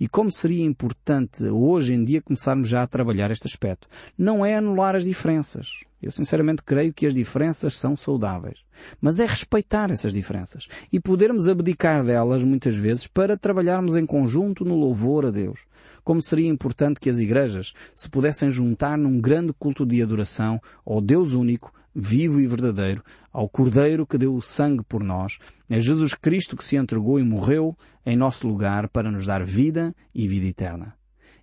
E 0.00 0.06
como 0.08 0.30
seria 0.30 0.64
importante 0.64 1.44
hoje 1.44 1.92
em 1.92 2.04
dia 2.04 2.22
começarmos 2.22 2.68
já 2.68 2.82
a 2.82 2.86
trabalhar 2.86 3.30
este 3.30 3.46
aspecto. 3.46 3.88
Não 4.16 4.46
é 4.46 4.56
anular 4.56 4.94
as 4.94 5.04
diferenças. 5.04 5.68
Eu 6.00 6.12
sinceramente 6.12 6.62
creio 6.62 6.94
que 6.94 7.06
as 7.06 7.14
diferenças 7.14 7.76
são 7.76 7.96
saudáveis. 7.96 8.64
Mas 9.00 9.18
é 9.18 9.26
respeitar 9.26 9.90
essas 9.90 10.12
diferenças 10.12 10.68
e 10.92 11.00
podermos 11.00 11.48
abdicar 11.48 12.04
delas 12.04 12.44
muitas 12.44 12.76
vezes 12.76 13.08
para 13.08 13.36
trabalharmos 13.36 13.96
em 13.96 14.06
conjunto 14.06 14.64
no 14.64 14.76
louvor 14.76 15.26
a 15.26 15.30
Deus. 15.30 15.66
Como 16.04 16.22
seria 16.22 16.48
importante 16.48 17.00
que 17.00 17.10
as 17.10 17.18
igrejas 17.18 17.74
se 17.94 18.08
pudessem 18.08 18.48
juntar 18.48 18.96
num 18.96 19.20
grande 19.20 19.52
culto 19.52 19.84
de 19.84 20.00
adoração 20.00 20.60
ao 20.86 21.00
Deus 21.00 21.32
único, 21.32 21.72
vivo 22.00 22.40
e 22.40 22.46
verdadeiro, 22.46 23.02
ao 23.32 23.48
Cordeiro 23.48 24.06
que 24.06 24.16
deu 24.16 24.32
o 24.32 24.40
sangue 24.40 24.84
por 24.84 25.02
nós, 25.02 25.38
a 25.68 25.78
Jesus 25.80 26.14
Cristo 26.14 26.56
que 26.56 26.64
se 26.64 26.76
entregou 26.76 27.18
e 27.18 27.24
morreu 27.24 27.76
em 28.06 28.16
nosso 28.16 28.46
lugar 28.46 28.88
para 28.88 29.10
nos 29.10 29.26
dar 29.26 29.44
vida 29.44 29.92
e 30.14 30.28
vida 30.28 30.46
eterna. 30.46 30.94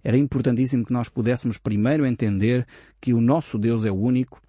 Era 0.02 0.18
importantíssimo 0.18 0.86
que 0.86 0.94
nós 0.94 1.10
pudéssemos 1.10 1.58
primeiro 1.58 2.06
entender 2.06 2.65
que 3.02 3.13
o 3.13 3.20
nosso 3.20 3.58
Deus 3.58 3.86
é 3.86 3.91
o 3.91 4.00
único 4.00 4.39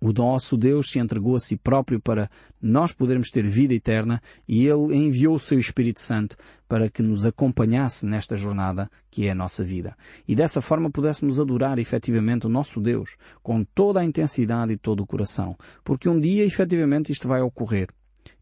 o 0.00 0.12
nosso 0.12 0.56
Deus 0.56 0.90
se 0.90 0.98
entregou 0.98 1.36
a 1.36 1.40
si 1.40 1.56
próprio 1.56 2.00
para 2.00 2.30
nós 2.60 2.92
podermos 2.92 3.30
ter 3.30 3.44
vida 3.44 3.74
eterna 3.74 4.22
e 4.46 4.66
Ele 4.66 4.96
enviou 4.96 5.34
o 5.34 5.40
seu 5.40 5.58
Espírito 5.58 6.00
Santo 6.00 6.36
para 6.68 6.88
que 6.88 7.02
nos 7.02 7.24
acompanhasse 7.24 8.06
nesta 8.06 8.36
jornada 8.36 8.88
que 9.10 9.26
é 9.26 9.30
a 9.30 9.34
nossa 9.34 9.64
vida. 9.64 9.96
E 10.26 10.36
dessa 10.36 10.60
forma 10.60 10.90
pudéssemos 10.90 11.40
adorar 11.40 11.78
efetivamente 11.78 12.46
o 12.46 12.50
nosso 12.50 12.80
Deus 12.80 13.16
com 13.42 13.64
toda 13.64 14.00
a 14.00 14.04
intensidade 14.04 14.72
e 14.72 14.76
todo 14.76 15.02
o 15.02 15.06
coração. 15.06 15.56
Porque 15.82 16.08
um 16.08 16.20
dia 16.20 16.44
efetivamente 16.44 17.10
isto 17.10 17.26
vai 17.26 17.40
ocorrer 17.40 17.88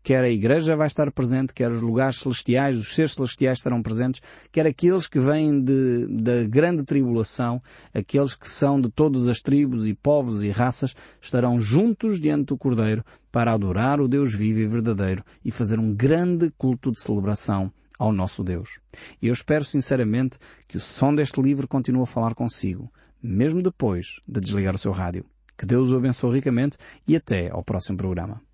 quer 0.07 0.23
a 0.23 0.31
Igreja 0.31 0.77
vai 0.77 0.87
estar 0.87 1.11
presente, 1.11 1.53
quer 1.53 1.69
os 1.69 1.83
lugares 1.83 2.19
celestiais, 2.21 2.79
os 2.79 2.95
seres 2.95 3.15
celestiais 3.15 3.59
estarão 3.59 3.83
presentes, 3.83 4.23
quer 4.53 4.65
aqueles 4.65 5.09
que 5.09 5.19
vêm 5.19 5.61
de, 5.61 6.07
da 6.07 6.45
grande 6.45 6.85
tribulação, 6.85 7.61
aqueles 7.93 8.37
que 8.37 8.49
são 8.49 8.81
de 8.81 8.89
todas 8.89 9.27
as 9.27 9.41
tribos 9.41 9.85
e 9.85 9.95
povos 9.95 10.45
e 10.45 10.49
raças, 10.49 10.95
estarão 11.21 11.59
juntos 11.59 12.21
diante 12.21 12.45
do 12.45 12.57
Cordeiro 12.57 13.05
para 13.33 13.53
adorar 13.53 14.01
o 14.01 14.07
Deus 14.07 14.33
vivo 14.33 14.61
e 14.61 14.67
verdadeiro 14.69 15.25
e 15.45 15.51
fazer 15.51 15.81
um 15.81 15.93
grande 15.93 16.53
culto 16.57 16.93
de 16.93 17.01
celebração 17.01 17.73
ao 17.99 18.13
nosso 18.13 18.45
Deus. 18.45 18.79
E 19.21 19.27
eu 19.27 19.33
espero 19.33 19.65
sinceramente 19.65 20.39
que 20.69 20.77
o 20.77 20.81
som 20.81 21.13
deste 21.13 21.43
livro 21.43 21.67
continue 21.67 22.05
a 22.05 22.07
falar 22.07 22.37
consigo, 22.37 22.93
mesmo 23.21 23.61
depois 23.61 24.21
de 24.29 24.41
desligar 24.41 24.77
o 24.77 24.79
seu 24.79 24.93
rádio. 24.93 25.25
Que 25.59 25.67
Deus 25.67 25.91
o 25.91 25.97
abençoe 25.97 26.37
ricamente 26.37 26.79
e 27.09 27.17
até 27.17 27.51
ao 27.51 27.65
próximo 27.65 27.99
programa. 27.99 28.47